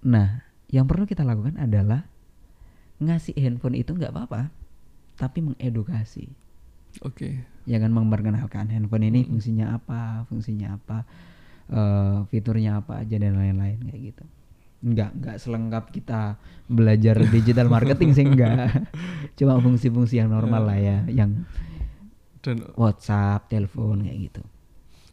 [0.03, 2.05] nah yang perlu kita lakukan adalah
[2.99, 4.51] ngasih handphone itu nggak apa-apa,
[5.15, 6.27] tapi mengedukasi.
[7.03, 7.43] Oke.
[7.65, 9.35] ya kan memperkenalkan handphone ini Mm-mm.
[9.35, 11.03] fungsinya apa fungsinya apa
[11.67, 14.23] eh, fiturnya apa aja dan lain-lain kayak gitu
[14.79, 16.39] nggak nggak selengkap kita
[16.71, 18.69] belajar digital marketing sih enggak
[19.37, 21.43] cuma fungsi-fungsi yang normal lah ya yang
[22.39, 24.41] Dan WhatsApp telepon kayak gitu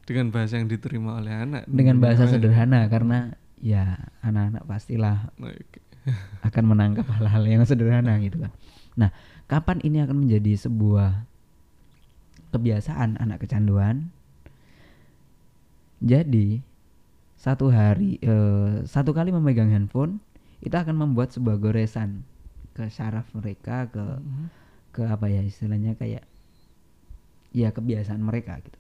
[0.05, 1.63] dengan bahasa yang diterima oleh anak.
[1.67, 2.35] dengan bahasa Namanya.
[2.37, 3.19] sederhana karena
[3.59, 3.85] ya
[4.21, 5.83] anak-anak pastilah Oke.
[6.47, 8.53] akan menangkap hal-hal yang sederhana gitu kan.
[8.93, 9.09] Nah,
[9.53, 11.29] kapan ini akan menjadi sebuah
[12.57, 14.09] kebiasaan anak kecanduan?
[16.01, 16.65] Jadi
[17.37, 20.25] satu hari eh, satu kali memegang handphone
[20.65, 22.25] itu akan membuat sebuah goresan
[22.73, 24.47] ke saraf mereka ke Mhm.
[24.97, 26.25] ke apa ya istilahnya kayak
[27.53, 28.79] ya kebiasaan mereka gitu.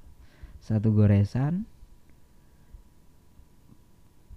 [0.65, 1.69] Satu goresan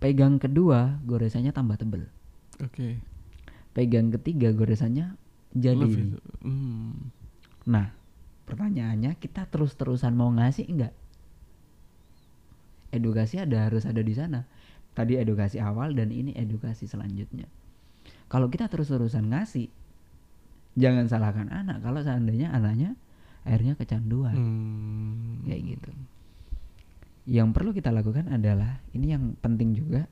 [0.03, 2.11] pegang kedua goresannya tambah tebel.
[2.59, 2.99] Oke.
[3.71, 5.15] Pegang ketiga goresannya
[5.55, 5.79] jadi.
[5.79, 7.09] Lebih- Hmm.
[7.65, 7.89] Nah,
[8.45, 10.93] pertanyaannya kita terus-terusan mau ngasih enggak?
[12.91, 14.47] Edukasi ada harus ada di sana.
[14.95, 17.49] Tadi edukasi awal dan ini edukasi selanjutnya.
[18.31, 19.67] Kalau kita terus-terusan ngasih,
[20.79, 22.95] jangan salahkan anak kalau seandainya anaknya
[23.43, 25.43] akhirnya kecanduan Hmm.
[25.43, 25.91] kayak gitu.
[27.25, 30.07] Yang perlu kita lakukan adalah ini yang penting juga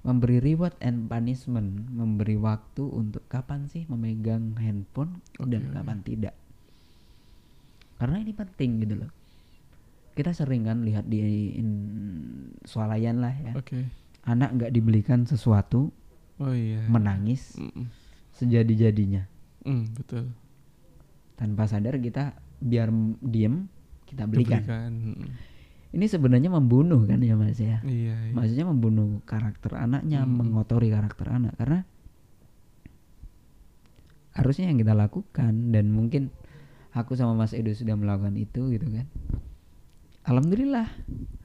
[0.00, 5.74] memberi reward and punishment, memberi waktu untuk kapan sih memegang handphone dan Oke, oke.
[5.74, 6.34] kapan tidak.
[7.96, 9.12] karena ini penting gitu loh
[10.10, 11.20] kita sering kan lihat di
[11.52, 13.92] in- swalayan lah ya Oke.
[14.22, 15.92] anak nggak dibelikan sesuatu
[16.36, 16.80] Oh iya.
[16.86, 17.92] menangis Mm-mm.
[18.32, 19.28] sejadi-jadinya
[19.60, 20.32] Mm, betul.
[21.36, 22.88] tanpa sadar kita biar
[23.20, 23.68] diem
[24.04, 24.64] kita belikan.
[24.88, 25.28] Mm.
[25.90, 28.14] Ini sebenarnya membunuh kan ya mas ya Iya.
[28.20, 28.32] iya.
[28.32, 30.34] maksudnya membunuh karakter anaknya Hmm.
[30.36, 31.82] mengotori karakter anak karena
[34.32, 36.30] harusnya yang kita lakukan dan mungkin
[36.92, 39.06] aku sama Mas Edo sudah melakukan itu gitu kan
[40.22, 40.86] alhamdulillah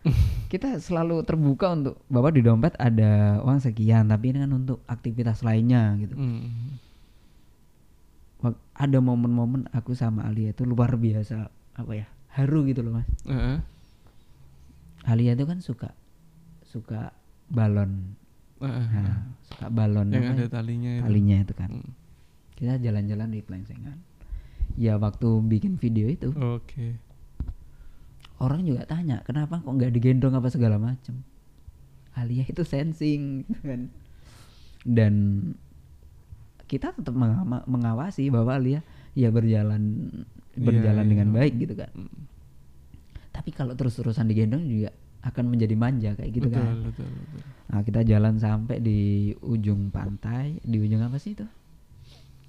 [0.54, 5.42] kita selalu terbuka untuk bahwa di dompet ada uang sekian tapi ini kan untuk aktivitas
[5.42, 6.78] lainnya gitu Mm.
[8.38, 13.08] Wak- ada momen-momen aku sama Alia itu luar biasa apa ya haru gitu loh mas
[13.26, 13.58] Heeh.
[15.06, 15.94] Alia itu kan suka
[16.62, 17.14] suka
[17.48, 18.18] balon
[18.58, 20.50] nah, suka balon Yang ada ya?
[20.52, 21.04] talinya itu.
[21.04, 21.92] talinya itu kan Mm.
[22.56, 23.98] kita jalan-jalan di pelengsengan
[24.76, 26.98] ya waktu bikin video itu Oke.
[28.38, 31.22] orang juga tanya kenapa kok nggak digendong apa segala macem
[32.14, 33.82] Alia itu sensing gitu kan
[34.84, 35.14] dan
[36.66, 38.82] kita tetap mengawa- mengawasi bahwa Alia
[39.14, 40.10] ya berjalan
[40.56, 41.36] berjalan Iya, dengan iya.
[41.36, 42.20] baik gitu kan Mm.
[43.36, 47.42] Tapi kalau terus-terusan digendong juga akan menjadi manja kayak gitu betul, kan betul, betul.
[47.68, 49.00] nah kita jalan sampai di
[49.42, 51.44] ujung pantai di ujung apa sih itu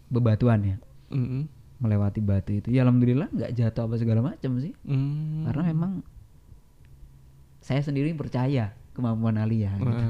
[0.07, 0.77] bebatuan ya
[1.11, 1.51] Mm-mm.
[1.83, 5.51] melewati batu itu ya alhamdulillah nggak jatuh apa segala macam sih Mm.
[5.51, 5.93] karena memang
[7.59, 10.05] saya sendiri percaya kemampuan Alia gitu.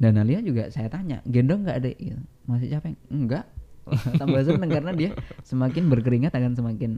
[0.00, 2.18] Dan Alia juga saya tanya gendong nggak adek gitu.
[2.42, 3.44] masih capek enggak
[4.18, 5.10] tambah seneng karena dia
[5.42, 6.90] semakin berkeringat akan semakin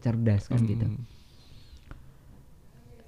[0.00, 1.19] cerdas kan gitu Mm.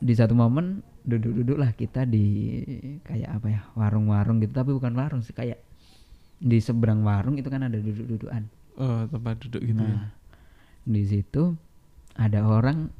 [0.03, 2.59] Di satu momen duduk-duduk lah kita di
[3.03, 5.63] kayak apa ya warung-warung gitu tapi bukan warung sih kayak
[6.37, 9.95] di seberang warung itu kan ada duduk-dudukan Oh, tempat duduk gitu ya.
[9.95, 10.11] nah
[10.83, 11.55] di situ
[12.13, 12.91] ada orang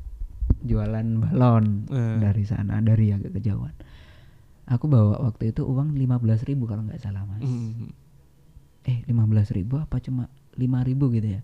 [0.63, 2.19] jualan balon Eh.
[2.21, 3.75] dari sana dari agak kejauhan
[4.63, 7.91] aku bawa waktu itu uang 15.000 ribu kalau nggak salah mas Mm.
[8.85, 11.43] eh 15.000 ribu apa cuma 5.000 gitu ya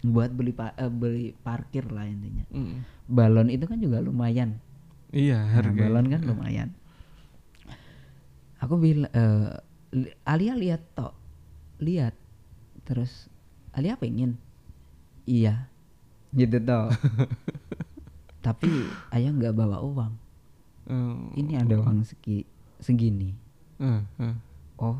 [0.00, 2.44] buat beli pa- eh, beli parkir lah intinya.
[2.50, 2.86] Mm.
[3.06, 4.60] balon itu kan juga lumayan.
[5.08, 5.80] Iya, Nah, harga.
[5.80, 6.68] balon kan lumayan.
[8.58, 9.48] Aku bilang eh,
[9.92, 11.14] li- Alia lihat tok.
[11.78, 12.14] Lihat.
[12.82, 13.26] Terus
[13.70, 14.36] Alia pengen
[15.24, 15.68] iya.
[16.30, 16.92] Gitu toh
[18.44, 18.68] tapi
[19.10, 20.12] ayah nggak bawa uang.
[20.88, 21.28] Oh.
[21.34, 23.36] ini ada uang segi segini.
[23.76, 24.34] Eh, eh.
[24.78, 24.96] oh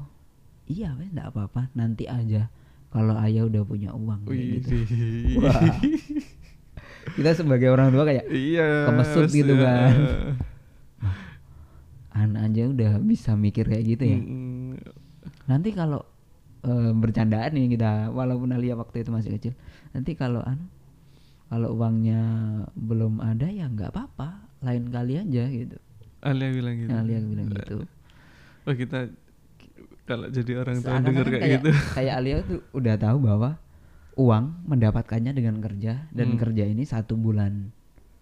[0.64, 1.72] iya wes nggak apa-apa.
[1.72, 2.48] Nanti aja
[2.88, 4.76] kalau ayah udah punya uang kayak gitu.
[5.40, 5.60] Wah.
[7.10, 8.86] kita sebagai orang tua kayak Iya.
[8.86, 9.92] Kemesut gitu kan.
[9.92, 10.34] eh.
[12.10, 14.74] anak aja udah bisa mikir kayak gitu ya Mm.
[15.46, 16.02] nanti kalau
[16.60, 19.52] eh, bercandaan nih kita walaupun Alia waktu itu masih kecil
[19.88, 20.66] nanti kalau anu
[21.46, 22.20] kalau uangnya
[22.74, 24.28] belum ada ya nggak apa-apa
[24.60, 25.78] lain kali aja gitu
[26.18, 26.90] Alia bilang gitu.
[26.90, 27.86] Alia bilang gitu
[28.66, 29.08] Oh, kita
[30.08, 31.70] kalau jadi orang tua denger kayak, kayak gitu.
[31.92, 33.50] kayak Alia tuh udah tahu bahwa
[34.16, 36.40] uang mendapatkannya dengan kerja dan Hmm.
[36.40, 37.70] kerja ini satu bulan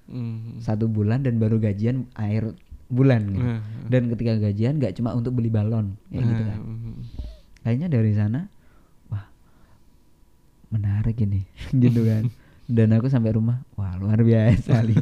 [0.06, 0.62] Mm.
[0.62, 2.54] satu bulan dan baru gajian akhir
[2.86, 3.42] bulan gitu.
[3.42, 3.58] Nah,
[3.90, 6.94] dan ketika gajian nggak cuma untuk beli balon kayak gitu nah, kan mm.
[7.66, 8.40] kayaknya dari sana
[9.10, 9.26] wah
[10.70, 11.42] menarik ini
[11.82, 12.30] gitu kan
[12.76, 14.94] dan aku sampai rumah wah luar biasa Ali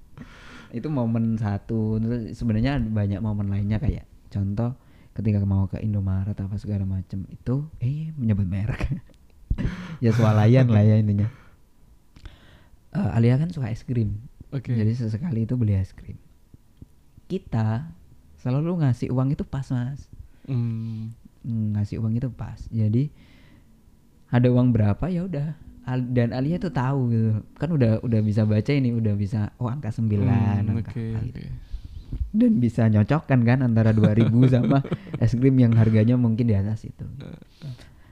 [0.78, 4.74] itu momen satu terus sebenarnya banyak momen lainnya kayak contoh
[5.12, 8.88] ketika mau ke Indomaret apa segala macem itu eh menyebut merek.
[10.02, 11.28] Ya swalayan lah ya intinya.
[12.92, 14.18] Eh, Alia kan suka es krim.
[14.52, 14.72] Oke.
[14.72, 16.16] jadi sesekali itu beli es krim.
[17.28, 17.88] Kita
[18.36, 20.08] selalu ngasih uang itu pas mas.
[20.48, 21.12] Mm.
[21.76, 22.58] Ngasih uang itu pas.
[22.68, 23.08] Jadi
[24.28, 25.54] ada uang berapa ya udah.
[25.82, 27.30] Al- dan Alia tuh tahu gitu.
[27.54, 31.44] Kan udah udah bisa baca ini udah bisa oh angka 9 Mm, angka oke.
[32.32, 34.80] Dan bisa nyocokkan kan antara 2000 sama
[35.20, 37.04] es krim yang harganya mungkin di atas itu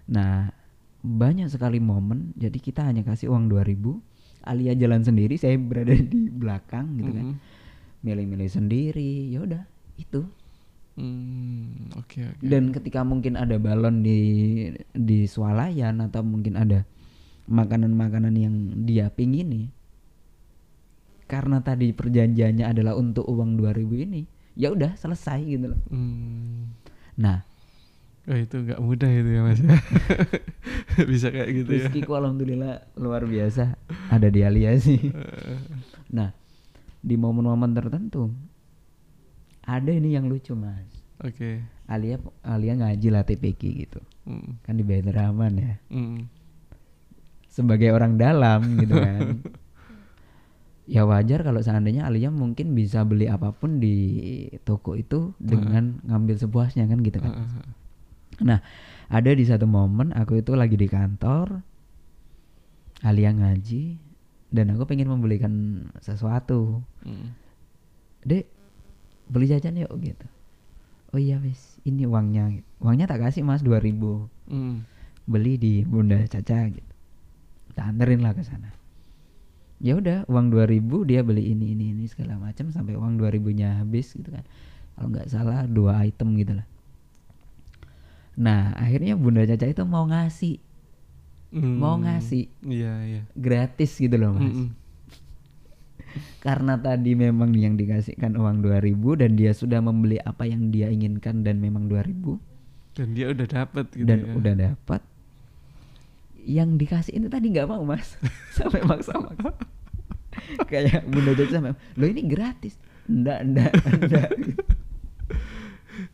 [0.06, 0.52] nah
[1.00, 3.80] banyak sekali momen jadi kita hanya kasih uang 2000
[4.40, 7.36] Alia jalan sendiri saya berada di belakang gitu kan Mm.
[8.00, 9.62] milih-milih sendiri ya udah
[9.96, 10.24] itu
[11.00, 12.44] Mm, Oke, oke.
[12.44, 14.20] dan ketika mungkin ada balon di
[14.92, 16.84] di swalayan atau mungkin ada
[17.48, 18.54] makanan-makanan yang
[18.84, 19.72] dia pingini
[21.30, 26.74] karena tadi perjanjiannya adalah untuk uang 2000 ini ya udah selesai gitu loh Mm.
[27.16, 27.46] nah
[28.26, 29.74] Oh, itu nggak mudah itu ya mas ya.
[31.10, 31.76] Bisa kayak gitu ya.
[31.82, 33.74] rizkiku alhamdulillah luar biasa
[34.08, 35.00] ada di Alia sih
[36.16, 36.30] nah
[37.00, 38.28] di momen-momen tertentu
[39.62, 40.84] ada ini yang lucu mas
[41.18, 41.64] Oke.
[41.86, 44.60] Alia Alia ngaji lah TPQ gitu Mm.
[44.60, 46.28] kan di Baitur Rahman ya Mm.
[47.48, 49.42] sebagai orang dalam gitu kan
[50.91, 56.34] ya wajar kalau seandainya Alia mungkin bisa beli apa pun di toko itu dengan ngambil
[56.34, 57.78] sepuasnya kan gitu kan Heeh.
[58.41, 58.64] Nah,
[59.12, 61.61] ada di satu momen aku itu lagi di kantor,
[63.05, 64.01] Alia ngaji,
[64.49, 66.80] dan aku pengen membelikan sesuatu.
[67.05, 67.36] Mm.
[68.24, 68.49] Dek,
[69.28, 70.26] beli jajan yuk gitu.
[71.12, 72.64] Oh iya wis, ini uangnya.
[72.80, 74.82] Uangnya tak kasih mas 2000 Mm.
[75.30, 76.93] Beli di Bunda Caca gitu.
[77.78, 78.74] Tak anterin lah ke sana.
[79.80, 84.12] Ya udah, uang 2000 dia beli ini ini ini segala macam sampai uang 2000-nya habis
[84.12, 84.44] gitu kan.
[84.92, 86.68] Kalau nggak salah dua item gitu lah.
[88.36, 90.60] Nah, akhirnya Bunda Caca itu mau ngasih
[91.50, 92.02] mau Mm.
[92.06, 93.22] ngasih Iya, iya.
[93.34, 94.70] gratis gitu loh mas Mm-mm.
[96.46, 101.42] karena tadi memang yang dikasihkan uang 2000 dan dia sudah membeli apa yang dia inginkan
[101.42, 102.38] dan memang 2000
[102.94, 104.32] Dan dia udah dapet gitu dan ya.
[104.38, 105.02] udah dapat
[106.45, 108.16] yang dikasih itu tadi nggak mau mas.
[108.57, 109.53] Sampai maksa-maksa.
[110.70, 112.78] Kayak bunda Caca sampai lo ini gratis.
[113.11, 114.30] Enggak enggak enggak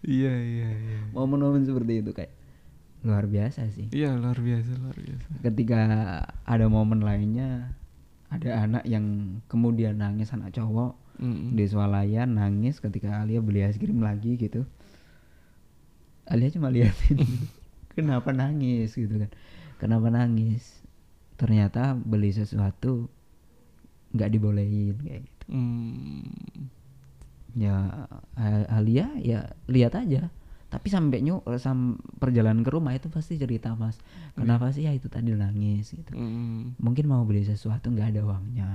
[0.03, 0.99] Iya, iya, iya.
[1.15, 2.33] momen-momen seperti itu kayak
[3.07, 3.87] luar biasa sih.
[3.95, 5.27] Iya, luar biasa, luar biasa.
[5.47, 5.79] ketika
[6.43, 7.71] ada momen lainnya
[8.27, 11.55] ada anak yang kemudian nangis anak cowok Mm-mm.
[11.55, 14.67] di swalayan nangis ketika Alia beli es krim lagi gitu.
[16.27, 17.23] Alia cuma liatin
[17.95, 18.91] kenapa nangis?
[18.99, 19.31] gitu kan
[19.77, 20.83] kenapa nangis?
[21.37, 23.09] Ternyata beli sesuatu
[24.17, 25.47] nggak dibolehin kayak gitu.
[25.53, 26.25] Mm.
[27.57, 28.05] ya
[28.69, 30.29] Alia ya lihat aja.
[30.67, 33.97] Tapi sampai nyu sam perjalanan ke rumah itu pasti cerita mas.
[34.37, 34.85] Kenapa sih?
[34.85, 36.13] Ya itu tadi nangis gitu.
[36.13, 36.77] Mm.
[36.81, 38.71] mungkin mau beli sesuatu nggak ada uangnya.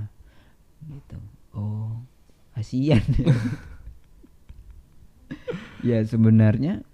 [0.86, 1.18] Gitu.
[1.54, 1.98] Oh
[2.54, 3.02] kasihan.
[5.82, 6.86] Ya sebenarnya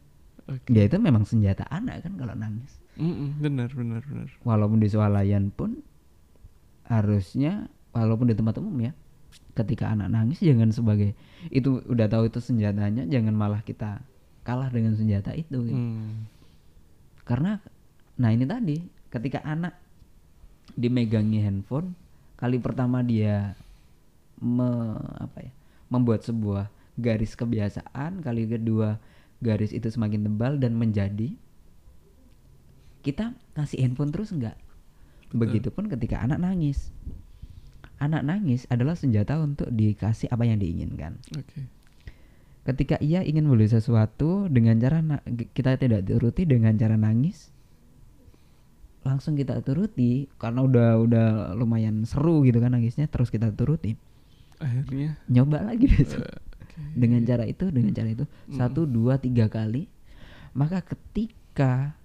[0.48, 0.72] Oke.
[0.72, 4.30] ya itu memang senjata anak kan kalau nangis Mm-mm, benar, benar, benar.
[4.42, 5.82] walaupun di swalayan pun
[6.90, 8.94] harusnya walaupun di tempat umum ya
[9.54, 11.14] ketika anak nangis jangan sebagai
[11.54, 14.02] itu udah tahu itu senjatanya jangan malah kita
[14.42, 15.78] kalah dengan senjata itu gitu.
[15.78, 16.26] Mm.
[17.28, 17.60] karena
[18.18, 18.78] nah ini tadi
[19.14, 19.78] ketika anak
[20.74, 21.94] dimegangi handphone
[22.38, 23.58] kali pertama dia
[24.42, 25.52] me, apa ya
[25.90, 28.98] membuat sebuah garis kebiasaan kali kedua
[29.42, 31.34] garis itu semakin tebal dan menjadi
[33.08, 34.60] kita kasih handphone terus enggak
[35.32, 36.92] begitupun ketika anak nangis.
[37.98, 41.18] Anak nangis adalah senjata untuk dikasih apa yang diinginkan.
[41.36, 41.66] Oke.
[42.68, 45.00] ketika ia ingin beli sesuatu dengan cara
[45.56, 47.48] kita tidak turuti dengan cara nangis
[49.08, 53.96] langsung kita turuti karena udah udah lumayan seru gitu kan nangisnya terus kita turuti.
[54.60, 55.16] Akhirnya?
[55.32, 56.28] Nyoba lagi besok.
[56.28, 56.80] eh, oke.
[56.92, 58.28] dengan cara itu dengan cara itu.
[58.28, 58.60] Mm.
[58.60, 59.88] satu dua tiga kali.
[60.52, 61.96] Maka ketika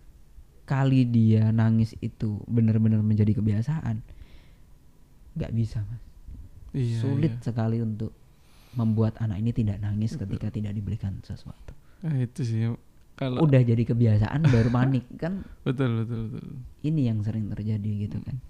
[0.62, 4.00] kali dia nangis itu benar-benar menjadi kebiasaan
[5.36, 6.02] nggak bisa mas.
[6.72, 7.44] Iya, sulit iya.
[7.44, 8.16] sekali untuk
[8.72, 11.76] membuat anak ini tidak nangis ketika tidak diberikan sesuatu.
[12.00, 12.72] Nah, itu sih
[13.12, 15.44] kalau udah jadi kebiasaan baru panik kan?
[15.62, 16.46] Betul betul betul.
[16.80, 18.40] ini yang sering terjadi gitu kan.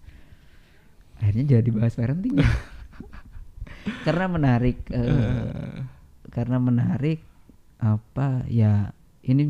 [1.19, 2.47] Akhirnya jadi bahas parenting ya.
[4.07, 5.79] karena menarik eh, Eh,
[6.31, 7.19] karena menarik
[7.83, 8.95] apa ya
[9.27, 9.43] ini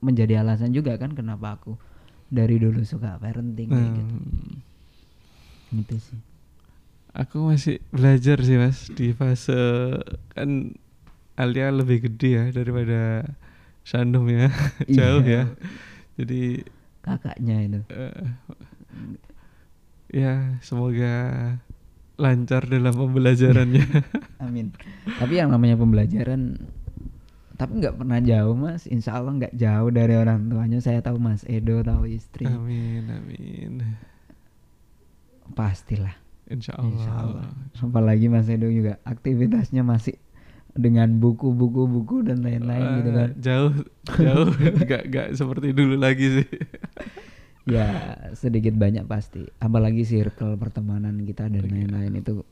[0.00, 1.76] menjadi alasan juga kan kenapa aku
[2.26, 4.14] dari dulu suka parenting kayak gitu.
[4.14, 4.54] Hmm,
[5.74, 6.20] gitu sih.
[7.16, 9.56] Aku masih belajar sih mas di fase
[10.32, 10.76] kan
[11.36, 13.24] Alia lebih gede ya daripada
[13.82, 14.50] Sandum ya.
[14.90, 15.48] Jauh Iya.
[15.48, 15.56] ya.
[16.16, 16.64] Jadi
[17.00, 17.80] kakaknya itu.
[17.88, 18.24] Eh,
[20.12, 21.14] ya semoga
[22.16, 23.84] lancar dalam pembelajarannya.
[24.44, 24.72] Amin.
[25.06, 26.56] Tapi yang namanya pembelajaran
[27.56, 28.84] tapi nggak pernah jauh mas.
[28.86, 30.78] Insya Allah nggak jauh dari orang tuanya.
[30.84, 32.44] Saya tahu mas Edo tahu istri.
[32.44, 33.72] Amin amin.
[35.56, 36.14] Pastilah.
[36.46, 37.48] Insya Allah, Insya Allah.
[37.82, 40.14] apalagi mas Edo juga aktivitasnya masih
[40.76, 43.30] dengan buku-buku buku dan lain-lain gitu kan.
[43.32, 43.72] Eh, jauh
[44.20, 44.48] jauh.
[44.86, 46.48] Nggak nggak seperti dulu lagi sih.
[47.66, 49.42] Ya sedikit banyak pasti.
[49.58, 51.72] Apalagi circle pertemanan kita dan Oke.
[51.72, 52.44] lain-lain itu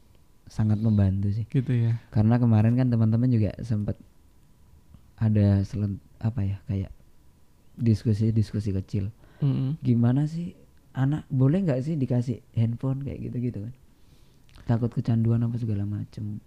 [0.49, 1.47] sangat membantu sih.
[1.47, 2.01] Gitu ya.
[2.11, 3.95] Karena kemarin kan teman-teman juga sempat
[5.19, 6.93] ada selen apa ya kayak
[7.79, 9.11] diskusi-diskusi kecil.
[9.43, 9.77] Mm-mm.
[9.83, 10.55] gimana sih
[10.95, 13.75] anak boleh nggak sih dikasih handphone kayak gitu-gitu kan?
[14.65, 16.39] Takut kecanduan apa segala macem.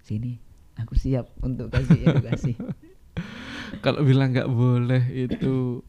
[0.00, 0.38] Sini
[0.78, 2.54] aku siap untuk kasih edukasi.
[3.84, 5.82] Kalau bilang nggak boleh itu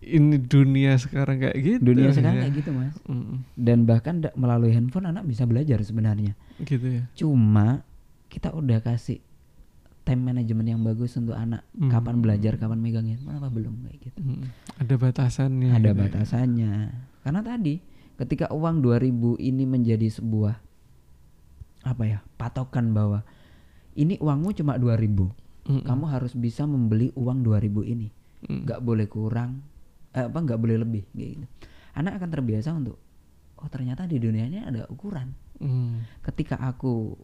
[0.00, 1.80] ini dunia sekarang kayak gitu.
[1.94, 2.42] Dunia sekarang ya.
[2.50, 2.94] kayak gitu mas.
[3.06, 3.46] Mm-mm.
[3.54, 6.34] dan bahkan melalui handphone anak bisa belajar sebenarnya.
[6.60, 7.02] Gitu ya.
[7.14, 7.86] Cuma
[8.28, 9.22] kita udah kasih
[10.10, 11.86] time management yang bagus untuk anak Hmm.
[11.86, 14.42] kapan belajar kapan megang handphone apa belum kayak gitu Mm.
[14.76, 16.02] ada batasannya ada gitu ya.
[16.02, 16.72] batasannya
[17.22, 17.74] karena tadi
[18.18, 19.06] ketika uang 2000
[19.38, 20.58] ini menjadi sebuah
[21.82, 23.22] apa ya patokan bahwa
[23.94, 25.30] ini uangmu cuma 2000
[25.62, 25.86] Mm-mm.
[25.86, 28.08] kamu harus bisa membeli uang 2000 ini
[28.40, 28.64] Mm.
[28.64, 29.62] nggak boleh kurang
[30.10, 31.46] eh, apa nggak boleh lebih kayak gitu
[31.92, 32.96] anak akan terbiasa untuk
[33.54, 36.24] oh ternyata di dunia ini ada ukuran Mm.
[36.24, 37.14] ketika aku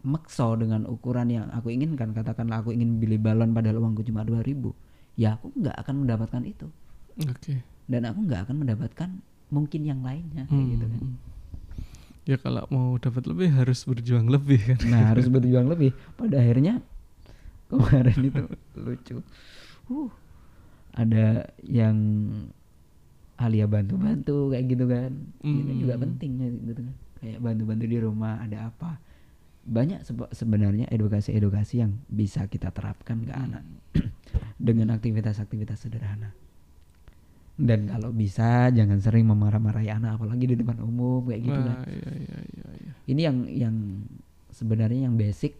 [0.00, 4.70] mekso dengan ukuran yang aku inginkan katakanlah aku ingin beli balon padahal uangku cuma 2000
[5.14, 6.66] ya aku nggak akan mendapatkan itu
[7.26, 7.60] Oke.
[7.86, 9.10] dan aku nggak akan mendapatkan
[9.48, 11.16] mungkin yang lainnya kayak gitu kan Mm.
[12.28, 14.78] Ya kalau mau dapat lebih harus berjuang lebih kan.
[14.86, 16.84] nah harus berjuang lebih pada akhirnya
[17.66, 18.42] kemarin itu
[18.84, 19.16] lucu
[19.88, 20.10] uh
[20.92, 21.96] ada yang
[23.38, 26.02] Alia bantu-bantu kayak gitu kan itu juga Hmm.
[26.04, 26.30] penting
[26.68, 28.98] gitu kan kayak bantu-bantu di rumah ada apa
[29.68, 33.62] banyak sebe- sebenarnya edukasi-edukasi yang bisa kita terapkan ke anak
[34.56, 36.32] dengan aktivitas-aktivitas sederhana
[37.58, 41.90] dan kalau bisa jangan sering memarah-marahi anak apalagi di depan umum kayak gitu kan Wah,
[41.90, 42.92] iya, iya, iya, iya.
[43.10, 43.74] ini yang yang
[44.54, 45.58] sebenarnya yang basic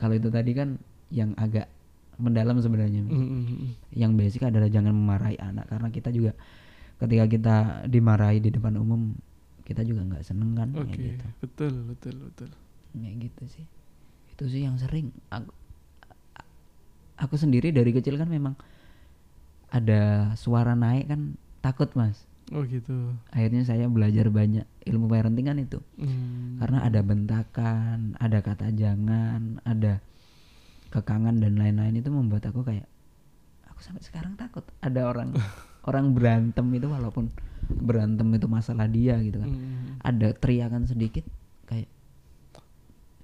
[0.00, 0.80] kalau itu tadi kan
[1.12, 1.68] yang agak
[2.16, 3.70] mendalam sebenarnya Mm, mm, mm.
[3.92, 6.32] yang basic adalah jangan memarahi anak karena kita juga
[6.96, 7.56] ketika kita
[7.92, 9.12] dimarahi di depan umum
[9.68, 12.50] kita juga nggak seneng kan Oke, kayak gitu betul, betul, betul.
[12.94, 13.66] Kayak gitu sih
[14.30, 15.52] itu sih yang sering aku
[17.16, 18.54] aku sendiri dari kecil kan memang
[19.68, 21.20] ada suara naik kan
[21.60, 23.16] takut mas Oh gitu.
[23.32, 26.60] akhirnya saya belajar banyak ilmu parenting kan itu Mm.
[26.60, 30.04] karena ada bentakan, ada kata jangan, ada
[30.92, 32.84] kekangan dan lain-lain itu membuat aku kayak
[33.64, 35.32] aku sampai sekarang takut ada orang
[35.88, 37.32] orang berantem itu walaupun
[37.72, 39.48] berantem itu masalah dia gitu kan.
[39.48, 40.04] Mm.
[40.04, 41.24] Ada teriakan sedikit
[41.64, 41.88] kayak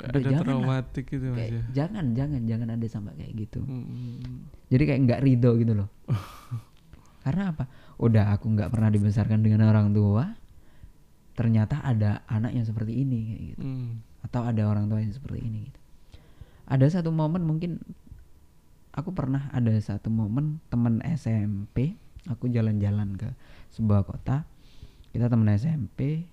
[0.06, 0.46] ada jangan lah.
[0.46, 1.62] traumatik gitu mas kayak ya.
[1.74, 3.60] jangan jangan jangan ada sampai kayak gitu.
[3.66, 4.38] Mm, mm, mm.
[4.70, 5.88] Jadi kayak nggak ridho gitu loh.
[7.26, 7.64] Karena apa?
[7.98, 10.24] Udah aku nggak pernah dibesarkan dengan orang tua.
[11.34, 13.66] Ternyata ada anak yang seperti ini kayak gitu.
[13.66, 13.90] Mm.
[14.18, 15.80] atau ada orang tua yang seperti ini gitu.
[16.68, 17.80] Ada satu momen mungkin
[18.92, 21.96] aku pernah ada satu momen teman SMP,
[22.28, 23.30] aku jalan-jalan ke
[23.72, 24.44] sebuah kota.
[25.14, 26.28] Kita teman SMP.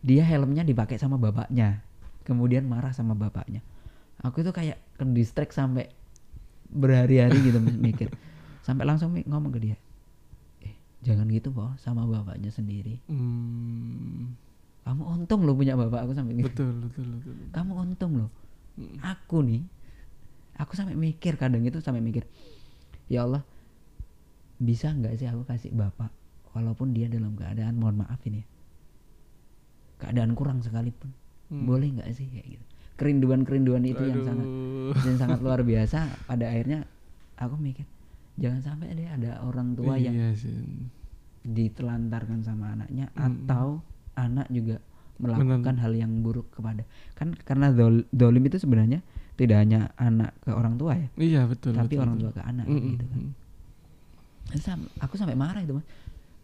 [0.00, 1.83] Dia helmnya dipakai sama bapaknya.
[2.24, 3.60] Kemudian marah sama bapaknya.
[4.24, 5.92] Aku itu kayak ke distract sampai
[6.68, 8.08] berhari-hari gitu mikir.
[8.64, 9.76] Sampai langsung ngomong ke dia.
[10.64, 10.72] Eh,
[11.04, 12.98] jangan gitu, Boh, sama bapaknya sendiri.
[13.06, 14.32] Mm.
[14.84, 17.34] Kamu untung lo punya bapak aku sampai gitu Betul, betul, betul.
[17.52, 18.30] kamu untung loh
[18.74, 18.98] Mm.
[19.06, 19.62] aku nih
[20.58, 22.26] aku sampai mikir kadang itu sampai mikir
[23.06, 23.46] ya Allah
[24.58, 26.10] bisa nggak sih aku kasih bapak
[26.52, 28.46] walaupun dia dalam keadaan mohon maaf ini ya
[30.02, 31.14] keadaan kurang sekalipun
[31.54, 31.64] Mm.
[31.64, 34.94] boleh nggak sih kayak gitu kerinduan kerinduan itu yang sangat Aduh.
[35.00, 36.82] yang sangat luar biasa pada akhirnya
[37.36, 37.86] aku mikir
[38.34, 40.50] jangan sampai deh ada orang tua yang Iya sih.
[41.44, 43.22] ditelantarkan sama anaknya Mm.
[43.44, 43.84] atau
[44.14, 44.80] anak juga
[45.16, 46.82] melakukan Menan- hal yang buruk kepada
[47.14, 48.98] kan karena dol, dolim itu sebenarnya
[49.34, 51.70] tidak hanya anak ke orang tua ya Iya betul.
[51.72, 52.24] tapi betul, orang betul.
[52.24, 53.32] tua ke anak Mm, gitu kan mm,
[54.44, 55.86] Terus sam- aku sampai marah itu mas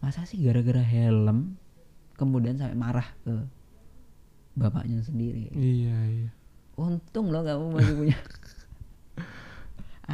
[0.01, 1.59] masa sih gara-gara helm
[2.15, 3.35] kemudian sampai marah ke
[4.61, 5.49] bapaknya sendiri.
[5.51, 6.29] Iya, iya.
[6.77, 8.17] untung loh kamu masih punya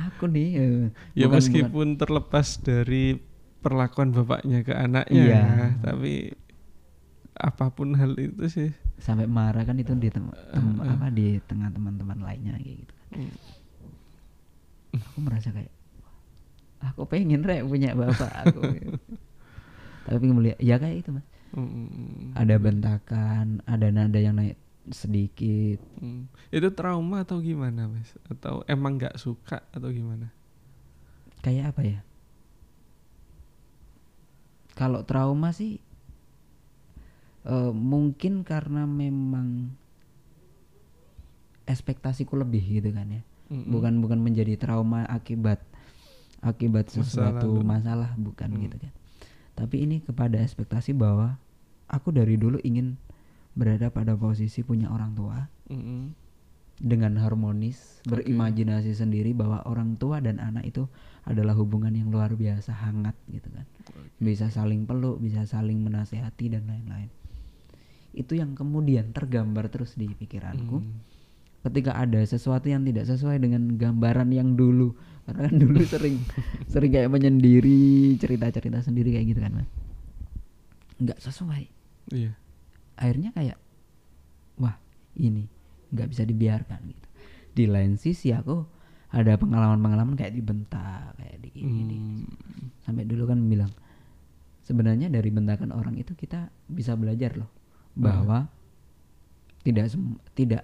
[0.07, 0.84] aku nih eh,
[1.14, 3.16] Ya bukan- meskipun terlepas dari
[3.59, 5.36] perlakuan bapaknya ke anaknya, Iya.
[5.36, 6.30] ya, tapi
[7.34, 8.70] apa pun hal itu sih.
[8.70, 10.90] bukan sampai marah kan itu di tem- tem- Eh, eh.
[10.90, 13.30] apa di tengah teman-teman lainnya kayak gitu kan Mm.
[14.97, 15.70] aku merasa kayak
[16.78, 18.59] "Wah, aku pengen rek punya bapak aku
[20.07, 21.24] tapi melihat ya kayak itu mas
[21.57, 22.31] Mm, mm, mm.
[22.37, 26.29] ada bentakan ada nada yang naik sedikit Mm.
[26.53, 28.13] Itu trauma atau gimana, Mas?
[28.29, 30.31] Atau emang nggak suka atau gimana?
[31.41, 32.01] kayak apa ya
[34.75, 35.79] kalau trauma sih
[37.47, 39.71] eh, mungkin karena memang
[41.67, 43.71] ekspektasiku lebih gitu kan ya Mm, mm.
[43.71, 45.63] bukan bukan menjadi trauma akibat
[46.43, 47.63] akibat sesuatu lalu.
[47.63, 48.63] masalah bukan Hmm.
[48.67, 48.91] gitu kan
[49.55, 51.39] tapi ini kepada ekspektasi bahwa
[51.91, 52.99] aku dari dulu ingin
[53.57, 56.05] berada pada posisi punya orang tua Mm, mm.
[56.78, 58.22] dengan harmonis Oke.
[58.22, 60.87] berimajinasi sendiri bahwa orang tua dan anak itu
[61.26, 63.66] adalah hubungan yang luar biasa hangat gitu kan.
[64.22, 67.11] Bisa saling peluk bisa saling menasehati dan lain-lain.
[68.14, 70.78] Itu yang kemudian tergambar terus di pikiranku.
[70.87, 71.18] Mm.
[71.66, 74.95] ketika ada sesuatu yang tidak sesuai dengan gambaran yang dulu.
[75.26, 76.22] Karena kan dulu sering
[76.70, 79.66] sering kayak menyendiri cerita-cerita sendiri kayak gitu kan
[80.97, 81.76] nggak sesuai
[82.09, 82.33] Iya.
[82.95, 83.59] akhirnya kayak
[84.57, 84.77] wah
[85.15, 85.45] ini
[85.89, 87.09] nggak bisa dibiarkan gitu
[87.53, 88.63] di lain sisi aku
[89.09, 92.25] ada pengalaman-pengalaman kayak dibentak kayak di ini di- Mm.
[92.81, 93.73] sampai dulu kan bilang
[94.63, 97.51] sebenarnya dari bentakan orang itu kita bisa belajar loh
[97.95, 98.47] bahwa
[99.61, 100.63] tidak sem- tidak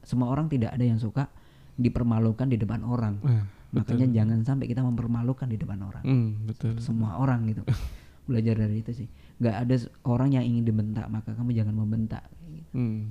[0.00, 1.26] semua orang tidak ada yang suka
[1.74, 3.42] dipermalukan di depan orang Wah,
[3.72, 4.16] makanya betul.
[4.16, 6.78] jangan sampai kita mempermalukan di depan orang Hmm, betul.
[6.78, 7.62] semua orang gitu
[8.24, 12.24] belajar dari itu sih nggak ada orang yang ingin dibentak maka kamu jangan membentak.
[12.70, 13.10] Hmm,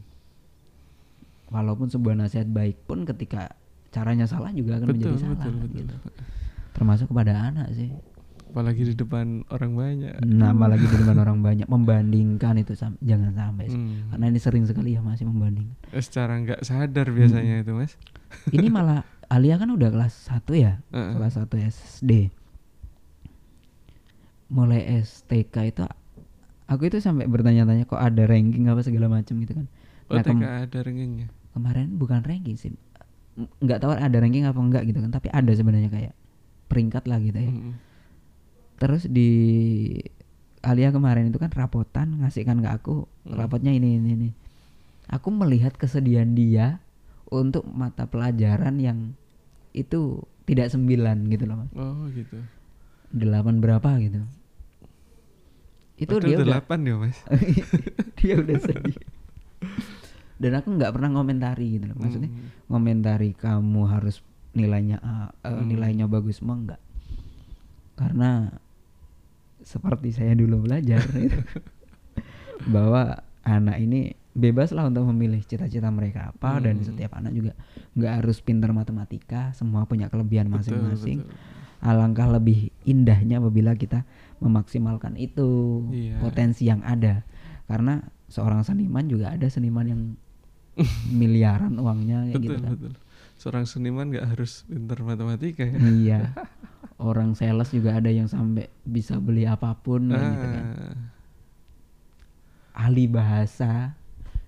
[1.48, 3.54] walaupun sebuah nasihat baik pun ketika
[3.90, 5.78] caranya salah juga akan betul, menjadi betul, salah betul.
[5.78, 5.96] gitu
[6.74, 7.92] termasuk kepada anak sih
[8.46, 10.14] Apalagi di depan orang banyak.
[10.24, 13.74] nah apalagi di depan orang banyak membandingkan itu sam- jangan sampai sih.
[13.76, 14.10] Hmm.
[14.10, 17.64] karena ini sering sekali ya masih membandingkan Eh, Secara nggak sadar biasanya Hmm.
[17.64, 17.94] itu mas.
[18.50, 21.14] ini malah Alia kan udah kelas 1 ya Heeh.
[21.14, 22.30] kelas 1 SD
[24.54, 25.82] mulai STK itu
[26.64, 29.68] aku itu sampai bertanya-tanya kok ada ranking apa segala macam gitu kan
[30.06, 31.28] Oh, Nah, TK ada rankingnya.
[31.52, 32.70] kemarin bukan ranking sih
[33.34, 36.14] nggak tahu ada ranking apa enggak gitu kan tapi ada sebenarnya kayak
[36.68, 37.74] peringkat lah gitu ya Mm-mm.
[38.78, 39.30] terus di
[40.62, 43.34] Alia kemarin itu kan rapotan ngasihkan ke aku Hmm.
[43.34, 44.30] rapotnya ini ini ini
[45.08, 46.84] aku melihat kesedihan dia
[47.26, 49.16] untuk mata pelajaran yang
[49.72, 52.44] itu tidak sembilan gitu loh mas Oh gitu.
[53.10, 54.28] delapan berapa gitu
[56.04, 57.18] itu Padahal dia udah delapan ya mas.
[58.20, 58.98] dia udah sedih
[60.36, 62.52] dan aku nggak pernah ngomentari gitu loh maksudnya Hmm.
[62.68, 64.20] ngomentari kamu harus
[64.52, 65.66] nilainya eh, Hmm.
[65.66, 66.82] nilainya bagus mah enggak
[67.96, 68.52] karena
[69.64, 71.40] seperti saya dulu belajar gitu,
[72.68, 76.86] bahwa anak ini bebas lah untuk memilih cita-cita mereka apa dan Hmm.
[76.86, 77.54] setiap anak juga
[77.94, 81.24] nggak harus pintar matematika semua punya kelebihan masing-masing
[81.80, 84.04] alangkah lebih indahnya apabila kita
[84.44, 85.50] memaksimalkan itu
[85.90, 86.20] Iya.
[86.20, 87.24] potensi yang ada
[87.64, 90.02] karena seorang seniman juga ada seniman yang
[91.14, 92.94] miliaran uangnya kayak Betul gitu kan betul.
[93.34, 95.78] Seorang seniman nggak harus pintar matematika ya.
[95.80, 96.20] iya
[97.00, 100.96] orang sales juga ada yang sampai bisa beli apa pun kayak gitu kan Ah,
[102.86, 103.94] ahli bahasa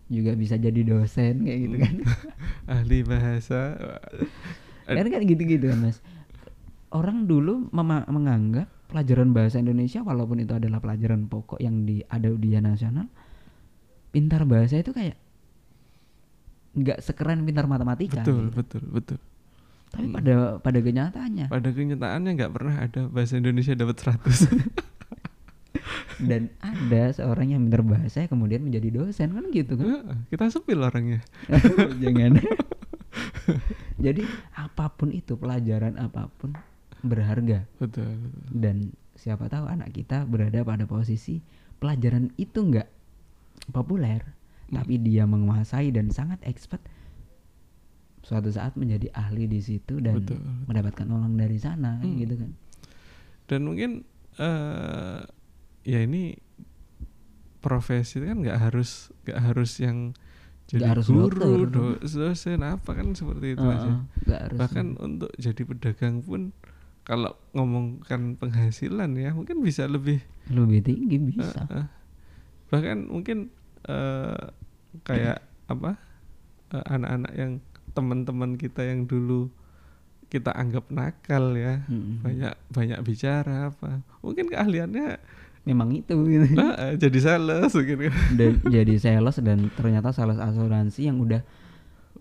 [0.06, 1.96] juga bisa jadi dosen kayak gitu kan
[2.78, 3.74] ahli bahasa.
[4.86, 5.98] Kan kan gitu-gitu kan mas
[6.89, 12.64] orang dulu menganggap pelajaran bahasa Indonesia walaupun itu adalah pelajaran pokok yang di ada ujian
[12.64, 13.12] nasional
[14.10, 15.20] pintar bahasa itu kayak
[16.72, 18.56] nggak sekeren pintar matematika betul gitu.
[18.56, 19.20] betul betul.
[19.91, 20.16] tapi Mm.
[20.16, 24.24] pada pada kenyataannya Pada kenyataannya nggak pernah ada bahasa Indonesia dapat 100
[26.32, 30.80] dan ada seorang yang pintar bahasa yang kemudian menjadi dosen kan gitu kan Kita sepil
[30.80, 31.20] orangnya.
[32.04, 32.39] jangan
[34.06, 34.24] jadi
[34.56, 36.56] apa pun itu pelajaran apa pun
[37.06, 38.10] berharga Betul.
[38.12, 38.43] betul.
[38.51, 38.76] dan
[39.14, 41.39] siapa tahu anak kita berada pada posisi
[41.78, 42.89] pelajaran itu enggak
[43.70, 44.22] populer
[44.66, 44.82] Hmm.
[44.82, 46.82] tapi dia menguasai dan sangat expert
[48.22, 50.66] suatu saat menjadi ahli di situ dan Betul, betul.
[50.66, 52.18] mendapatkan uang dari sana Hmm.
[52.18, 52.51] gitu kan
[53.45, 54.01] Dan mungkin
[54.36, 55.22] eh
[55.84, 56.34] ya ini
[57.60, 60.14] profesi kan nggak harus nggak harus yang
[60.66, 61.70] jadi Nggak harus guru, dokter.
[61.70, 66.49] do- dosen apa kan seperti itu nggak harus Bahkan untuk jadi pedagang pun
[67.06, 71.88] kalau ngomongkan penghasilan ya mungkin bisa lebih lebih tinggi bisa eh, eh.
[72.74, 73.53] bahkan mungkin
[73.86, 74.49] eh
[75.06, 75.39] kayak
[75.74, 76.01] apa
[76.74, 77.51] eh, anak-anak yang
[77.93, 79.47] teman-teman kita yang dulu
[80.28, 82.26] kita anggap nakal ya Mm-mm.
[82.26, 85.22] banyak banyak bicara apa mungkin keahliannya
[85.66, 86.58] memang itu gitu.
[86.58, 91.45] ah, eh, jadi sales gitu dan jadi sales dan ternyata sales asuransi yang udah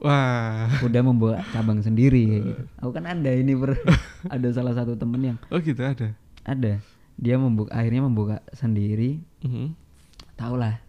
[0.05, 0.69] wah.
[0.81, 2.63] Udah membuka cabang sendiri kayak gitu.
[2.79, 3.81] Aku kan ada ini ber,
[4.35, 5.81] ada salah satu temen yang oh gitu?
[5.81, 6.13] Ada?
[6.45, 6.79] Ada.
[7.17, 9.25] Dia membuka akhirnya membuka sendiri.
[9.41, 9.75] Mhm.
[10.35, 10.83] tau lah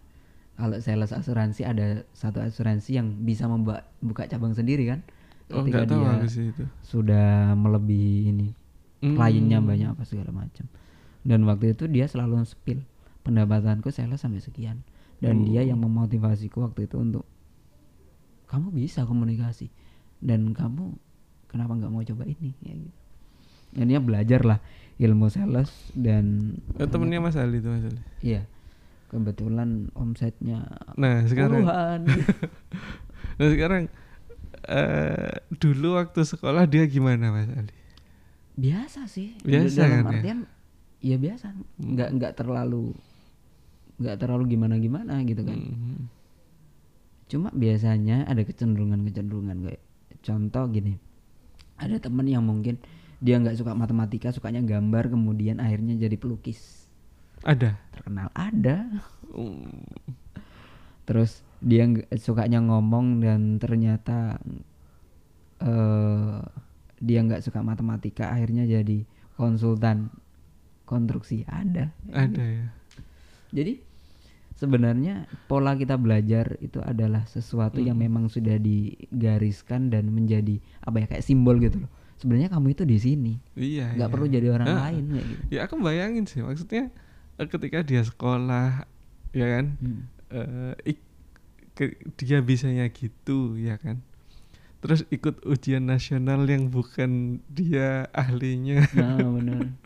[0.54, 5.00] kalau sales asuransi ada satu asuransi yang bisa membuka buka cabang sendiri kan?
[5.48, 6.64] Oh ketika tahu dia aku sih itu.
[6.82, 8.48] sudah melebihi ini
[8.96, 9.12] Hmm.
[9.14, 10.66] kliennya banyak apa segala macam.
[11.20, 12.80] Dan waktu itu dia selalu spill.
[13.22, 14.80] Pendapatanku sales sampai sekian.
[15.20, 15.68] Dan dia Oh.
[15.68, 17.22] yang memotivasiku waktu itu untuk
[18.46, 19.68] kamu bisa komunikasi.
[20.16, 20.96] Dan kamu
[21.46, 22.54] kenapa nggak mau coba ini?
[22.60, 22.98] Ya gitu.
[23.72, 24.58] Dan dia belajar lah
[24.96, 28.00] ilmu sales dan Eh, temennya Mas Ali itu Mas Ali.
[28.22, 28.48] Iya.
[29.06, 31.62] Kebetulan omsetnya nah sekarang.
[31.62, 32.00] puluhan.
[33.36, 33.92] Nah sekarang
[34.64, 37.74] eh dulu waktu sekolah dia gimana Mas Ali?
[38.56, 39.36] Biasa sih.
[39.44, 40.10] Biasa dalam kan ya?
[40.16, 40.38] artian
[40.98, 41.52] ya biasa.
[41.76, 42.96] Nggak nggak terlalu
[43.96, 45.58] nggak terlalu gimana gimana gitu kan.
[45.60, 46.00] Mhm.
[47.26, 49.82] Cuma biasanya ada kecenderungan kecenderungan kayak
[50.22, 50.98] contoh gini
[51.76, 52.78] ada temen yang mungkin
[53.20, 56.86] dia nggak suka matematika sukanya gambar kemudian akhirnya jadi pelukis
[57.42, 58.86] ada terkenal ada
[59.36, 59.84] Hmm.
[61.04, 61.84] terus dia
[62.16, 64.40] sukanya ngomong dan ternyata
[65.60, 66.40] eh
[66.96, 69.04] dia nggak suka matematika akhirnya jadi
[69.36, 70.08] konsultan
[70.88, 71.92] konstruksi ada.
[72.08, 72.66] Ada ya.
[73.52, 73.82] Jadi
[74.56, 78.04] sebenarnya pola kita belajar itu adalah sesuatu yang Mm.
[78.04, 81.90] memang sudah digariskan dan menjadi apa ya kayak simbol gitu loh.
[82.16, 83.92] Sebenarnya kamu itu di sini, Iya.
[83.92, 84.14] nggak iya.
[84.16, 85.42] perlu jadi orang Ah, lain kayak gitu.
[85.52, 86.88] Ya aku bayangin sih maksudnya
[87.36, 88.88] eh, ketika dia sekolah
[89.30, 90.00] ya kan Hmm.
[90.32, 91.04] eh, ik-
[91.72, 94.00] ke- dia bisanya gitu ya kan.
[94.80, 98.80] Terus ikut ujian nasional yang bukan dia ahlinya.
[98.94, 99.76] Nah, benar.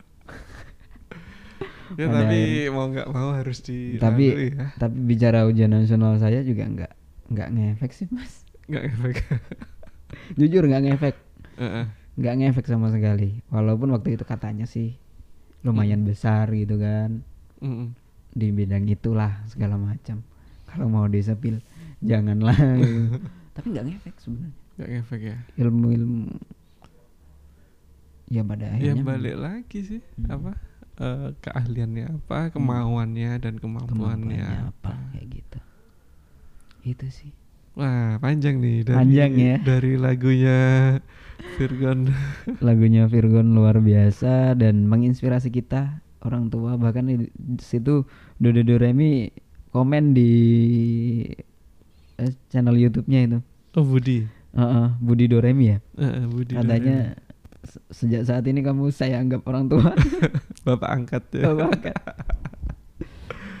[1.93, 2.39] Ya Ada tapi
[2.69, 4.65] mau nggak mau harus dilalui Tapi ya.
[4.75, 6.91] tapi bicara ujian nasional saya juga nggak
[7.29, 8.43] nggak ngefek sih mas.
[8.65, 9.15] Nggak efek.
[10.39, 11.15] Jujur nggak ngefek,
[12.15, 13.39] nggak ngefek sama sekali.
[13.47, 14.95] Walaupun waktu itu katanya sih
[15.61, 17.21] lumayan besar gitu kan
[17.61, 17.93] Mm-mm.
[18.31, 20.23] di bidang itulah segala macam.
[20.67, 21.59] Kalau mau disepil
[21.99, 22.55] janganlah.
[22.77, 23.19] gitu.
[23.55, 24.55] tapi nggak ngefek sebenarnya.
[24.75, 25.37] Nggak efek ya.
[25.57, 26.31] Ilmu-ilmu
[28.27, 30.31] ya pada Ya akhirnya balik lagi sih Hmm.
[30.31, 30.51] apa
[31.01, 34.93] eh, keahliannya apa, kemauannya dan kemampuannya, kemampuannya apa.
[34.93, 35.59] apa kayak gitu.
[36.83, 37.31] Itu sih.
[37.71, 39.55] Wah panjang nih dari Panjang ya.
[39.61, 40.59] dari lagunya
[41.57, 42.11] Virgon.
[42.59, 48.03] lagunya Virgon luar biasa dan menginspirasi kita orang tua bahkan di situ
[48.37, 49.31] Dodo Doremi
[49.71, 50.31] komen di
[52.17, 53.39] eh, channel YouTube-nya itu
[53.71, 54.27] Oh Budi.
[54.51, 57.30] Heeh, Budi Doremi ya Eh, Budi katanya se-
[57.89, 59.91] sejak saat ini kamu saya anggap orang tua
[60.67, 61.45] bapak angkat ya.
[61.45, 61.95] Oh, banget.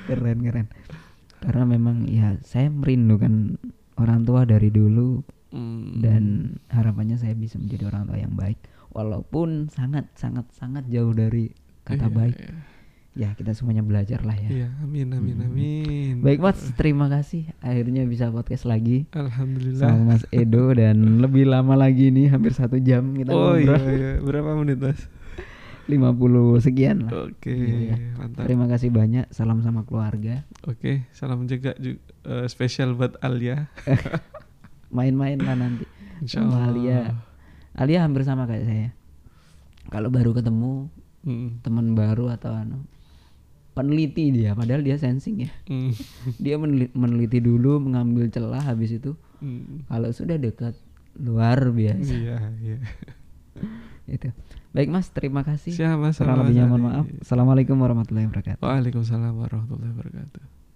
[0.05, 0.67] keren keren
[1.39, 3.57] karena memang ya saya merindukan
[3.95, 5.99] orang tua dari dulu Hmm.
[5.99, 6.23] dan
[6.71, 8.55] harapannya saya bisa menjadi orang tua yang baik
[8.87, 11.51] walaupun sangat sangat sangat jauh dari
[11.83, 12.55] kata Iya, baik Iya,
[13.13, 15.47] ya kita semuanya belajar lah ya Iya, amin amin Hmm.
[15.47, 16.13] amin.
[16.19, 19.83] baik mas terima kasih akhirnya bisa podcast lagi Alhamdulillah.
[19.83, 23.91] sama Mas Edo dan lebih lama lagi nih hampir satu jam kita Oh iya, ngobrol
[23.91, 24.11] iya.
[24.17, 24.99] berapa menit mas?
[25.83, 25.99] 50
[26.61, 27.57] sekian lah Oke,
[28.15, 28.47] mantap.
[28.47, 33.67] terima kasih banyak salam sama keluarga Oke, salam juga ju- eh, spesial buat Alia.
[34.89, 35.83] main-main lah nanti
[36.19, 36.69] Insya Sama.
[36.69, 37.11] Alia
[37.73, 38.87] Alia hampir sama kayak saya
[39.87, 40.87] kalau baru ketemu
[41.21, 42.81] Hmm, teman baru atau anu
[43.71, 45.91] peneliti dia padahal dia sensing ya hmm,
[46.43, 49.87] dia meneli- meneliti dulu mengambil celah habis itu hmm.
[49.87, 50.75] kalau sudah dekat
[51.15, 52.77] luar biasa Iya, iya.
[54.15, 54.31] itu
[54.71, 56.15] baik mas terima kasih Siap mas.
[56.15, 60.43] kurang sama lebihnya Mas mohon maaf assalamualaikum warahmatullahi wabarakatuh Waalaikumsalam warahmatullahi wabarakatuh.